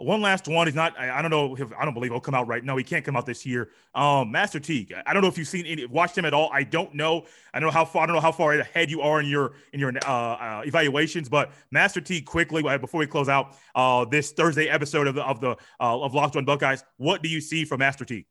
One 0.00 0.22
last 0.22 0.48
one. 0.48 0.66
He's 0.66 0.74
not. 0.74 0.98
I, 0.98 1.22
don't 1.22 1.30
know 1.30 1.54
if 1.54 1.72
I 1.78 1.84
don't 1.84 1.94
believe 1.94 2.10
he'll 2.10 2.18
come 2.18 2.34
out 2.34 2.48
right. 2.48 2.64
No, 2.64 2.76
he 2.76 2.82
can't 2.82 3.04
come 3.04 3.16
out 3.16 3.26
this 3.26 3.46
year. 3.46 3.70
Um, 3.94 4.32
Master 4.32 4.58
Teague. 4.58 4.92
I 5.06 5.12
don't 5.12 5.22
know 5.22 5.28
if 5.28 5.38
you've 5.38 5.46
seen 5.46 5.66
any, 5.66 5.86
watched 5.86 6.18
him 6.18 6.24
at 6.24 6.34
all. 6.34 6.50
I 6.52 6.64
don't 6.64 6.92
know. 6.94 7.26
I 7.52 7.60
know 7.60 7.70
how 7.70 7.84
far. 7.84 8.02
I 8.02 8.06
don't 8.06 8.16
know 8.16 8.20
how 8.20 8.32
far 8.32 8.54
ahead 8.54 8.90
you 8.90 9.02
are 9.02 9.20
in 9.20 9.26
your 9.26 9.52
in 9.72 9.78
your 9.78 9.92
uh, 10.04 10.10
uh, 10.10 10.62
evaluations. 10.66 11.28
But 11.28 11.52
Master 11.70 12.00
Teague, 12.00 12.26
quickly 12.26 12.66
uh, 12.66 12.76
before 12.78 12.98
we 12.98 13.06
close 13.06 13.28
out 13.28 13.56
uh, 13.76 14.04
this 14.04 14.32
Thursday 14.32 14.68
episode 14.68 15.06
of 15.06 15.14
the 15.14 15.22
of 15.22 15.40
the 15.40 15.50
uh, 15.50 16.00
of 16.00 16.12
Locked 16.12 16.34
On 16.34 16.44
Buckeyes, 16.44 16.82
what 16.96 17.22
do 17.22 17.28
you 17.28 17.40
see 17.40 17.64
from 17.64 17.78
Master 17.78 18.04
Teague? 18.04 18.26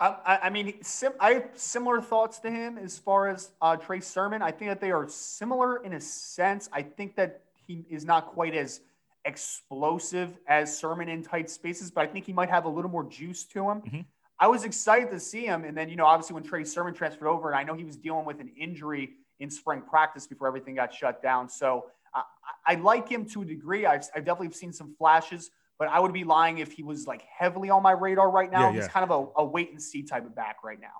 I, 0.00 0.38
I 0.44 0.50
mean, 0.50 0.82
sim, 0.82 1.12
I 1.20 1.34
have 1.34 1.50
similar 1.54 2.00
thoughts 2.00 2.38
to 2.40 2.50
him 2.50 2.78
as 2.78 2.98
far 2.98 3.28
as 3.28 3.50
uh, 3.60 3.76
Trey 3.76 4.00
Sermon. 4.00 4.40
I 4.40 4.50
think 4.50 4.70
that 4.70 4.80
they 4.80 4.90
are 4.92 5.06
similar 5.08 5.84
in 5.84 5.92
a 5.92 6.00
sense. 6.00 6.70
I 6.72 6.82
think 6.82 7.16
that 7.16 7.42
he 7.66 7.84
is 7.90 8.06
not 8.06 8.28
quite 8.28 8.54
as 8.54 8.80
explosive 9.26 10.38
as 10.46 10.76
Sermon 10.76 11.08
in 11.08 11.22
tight 11.22 11.50
spaces, 11.50 11.90
but 11.90 12.02
I 12.02 12.06
think 12.06 12.24
he 12.24 12.32
might 12.32 12.48
have 12.48 12.64
a 12.64 12.68
little 12.68 12.90
more 12.90 13.04
juice 13.04 13.44
to 13.44 13.70
him. 13.70 13.82
Mm-hmm. 13.82 14.00
I 14.38 14.46
was 14.46 14.64
excited 14.64 15.10
to 15.10 15.20
see 15.20 15.44
him. 15.44 15.64
And 15.64 15.76
then, 15.76 15.90
you 15.90 15.96
know, 15.96 16.06
obviously 16.06 16.34
when 16.34 16.44
Trey 16.44 16.64
Sermon 16.64 16.94
transferred 16.94 17.28
over, 17.28 17.50
and 17.50 17.58
I 17.58 17.62
know 17.62 17.74
he 17.74 17.84
was 17.84 17.96
dealing 17.96 18.24
with 18.24 18.40
an 18.40 18.50
injury 18.58 19.10
in 19.38 19.50
spring 19.50 19.82
practice 19.82 20.26
before 20.26 20.48
everything 20.48 20.74
got 20.74 20.94
shut 20.94 21.22
down. 21.22 21.48
So 21.48 21.86
uh, 22.14 22.22
I, 22.66 22.76
like 22.76 23.08
him 23.08 23.26
to 23.26 23.42
a 23.42 23.44
degree. 23.44 23.84
I've, 23.84 24.04
I've, 24.14 24.24
definitely 24.24 24.54
seen 24.54 24.72
some 24.72 24.94
flashes, 24.96 25.50
but 25.80 25.88
I 25.88 25.98
would 25.98 26.12
be 26.12 26.24
lying 26.24 26.58
if 26.58 26.72
he 26.72 26.82
was 26.82 27.06
like 27.06 27.22
heavily 27.22 27.70
on 27.70 27.82
my 27.82 27.92
radar 27.92 28.30
right 28.30 28.52
now. 28.52 28.68
Yeah, 28.68 28.74
yeah. 28.74 28.82
He's 28.82 28.88
kind 28.88 29.10
of 29.10 29.10
a, 29.10 29.40
a 29.40 29.44
wait 29.44 29.70
and 29.70 29.82
see 29.82 30.02
type 30.02 30.26
of 30.26 30.36
back 30.36 30.58
right 30.62 30.78
now. 30.78 30.92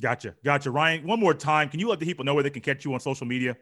Gotcha. 0.00 0.36
Gotcha. 0.44 0.70
Ryan, 0.70 1.04
one 1.04 1.18
more 1.18 1.34
time. 1.34 1.68
Can 1.68 1.80
you 1.80 1.88
let 1.88 1.98
the 1.98 2.06
people 2.06 2.24
know 2.24 2.34
where 2.34 2.44
they 2.44 2.50
can 2.50 2.62
catch 2.62 2.84
you 2.84 2.94
on 2.94 3.00
social 3.00 3.26
media? 3.26 3.56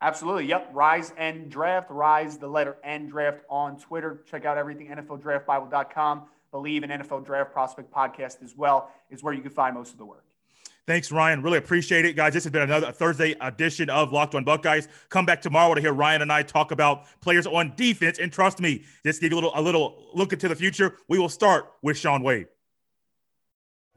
Absolutely. 0.00 0.46
Yep. 0.46 0.70
Rise 0.72 1.12
and 1.18 1.50
Draft. 1.50 1.90
Rise 1.90 2.38
the 2.38 2.46
letter 2.46 2.76
N 2.84 3.08
Draft 3.08 3.40
on 3.50 3.76
Twitter. 3.80 4.22
Check 4.30 4.44
out 4.44 4.56
everything 4.56 4.86
NFLDraftBible.com. 4.88 6.22
Believe 6.52 6.84
in 6.84 6.90
NFL 6.90 7.26
Draft 7.26 7.52
Prospect 7.52 7.92
Podcast 7.92 8.44
as 8.44 8.56
well 8.56 8.92
is 9.10 9.24
where 9.24 9.34
you 9.34 9.42
can 9.42 9.50
find 9.50 9.74
most 9.74 9.90
of 9.90 9.98
the 9.98 10.06
work. 10.06 10.24
Thanks, 10.86 11.12
Ryan. 11.12 11.42
Really 11.42 11.58
appreciate 11.58 12.04
it, 12.04 12.16
guys. 12.16 12.32
This 12.32 12.42
has 12.42 12.52
been 12.52 12.62
another 12.62 12.90
Thursday 12.90 13.36
edition 13.40 13.88
of 13.88 14.12
Locked 14.12 14.34
On 14.34 14.42
Buckeyes. 14.42 14.88
Come 15.10 15.24
back 15.24 15.40
tomorrow 15.40 15.74
to 15.74 15.80
hear 15.80 15.92
Ryan 15.92 16.22
and 16.22 16.32
I 16.32 16.42
talk 16.42 16.72
about 16.72 17.04
players 17.20 17.46
on 17.46 17.72
defense. 17.76 18.18
And 18.18 18.32
trust 18.32 18.60
me, 18.60 18.84
just 19.04 19.20
give 19.20 19.30
you 19.30 19.36
a 19.36 19.38
little 19.38 19.52
a 19.54 19.62
little 19.62 20.08
look 20.12 20.32
into 20.32 20.48
the 20.48 20.56
future. 20.56 20.96
We 21.08 21.20
will 21.20 21.28
start 21.28 21.70
with 21.82 21.96
Shaun 21.96 22.22
Wade. 22.24 22.48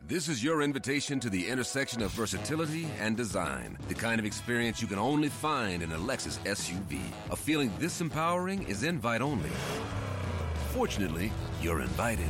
This 0.07 0.29
is 0.29 0.43
your 0.43 0.61
invitation 0.61 1.19
to 1.21 1.31
the 1.31 1.47
intersection 1.47 2.03
of 2.03 2.11
versatility 2.11 2.87
and 2.99 3.17
design. 3.17 3.75
The 3.87 3.95
kind 3.95 4.19
of 4.19 4.25
experience 4.25 4.79
you 4.79 4.87
can 4.87 4.99
only 4.99 5.29
find 5.29 5.81
in 5.81 5.91
a 5.91 5.97
Lexus 5.97 6.37
SUV. 6.45 6.99
A 7.31 7.35
feeling 7.35 7.73
this 7.79 8.01
empowering 8.01 8.61
is 8.67 8.83
invite 8.83 9.23
only. 9.23 9.49
Fortunately, 10.71 11.31
you're 11.59 11.81
invited. 11.81 12.29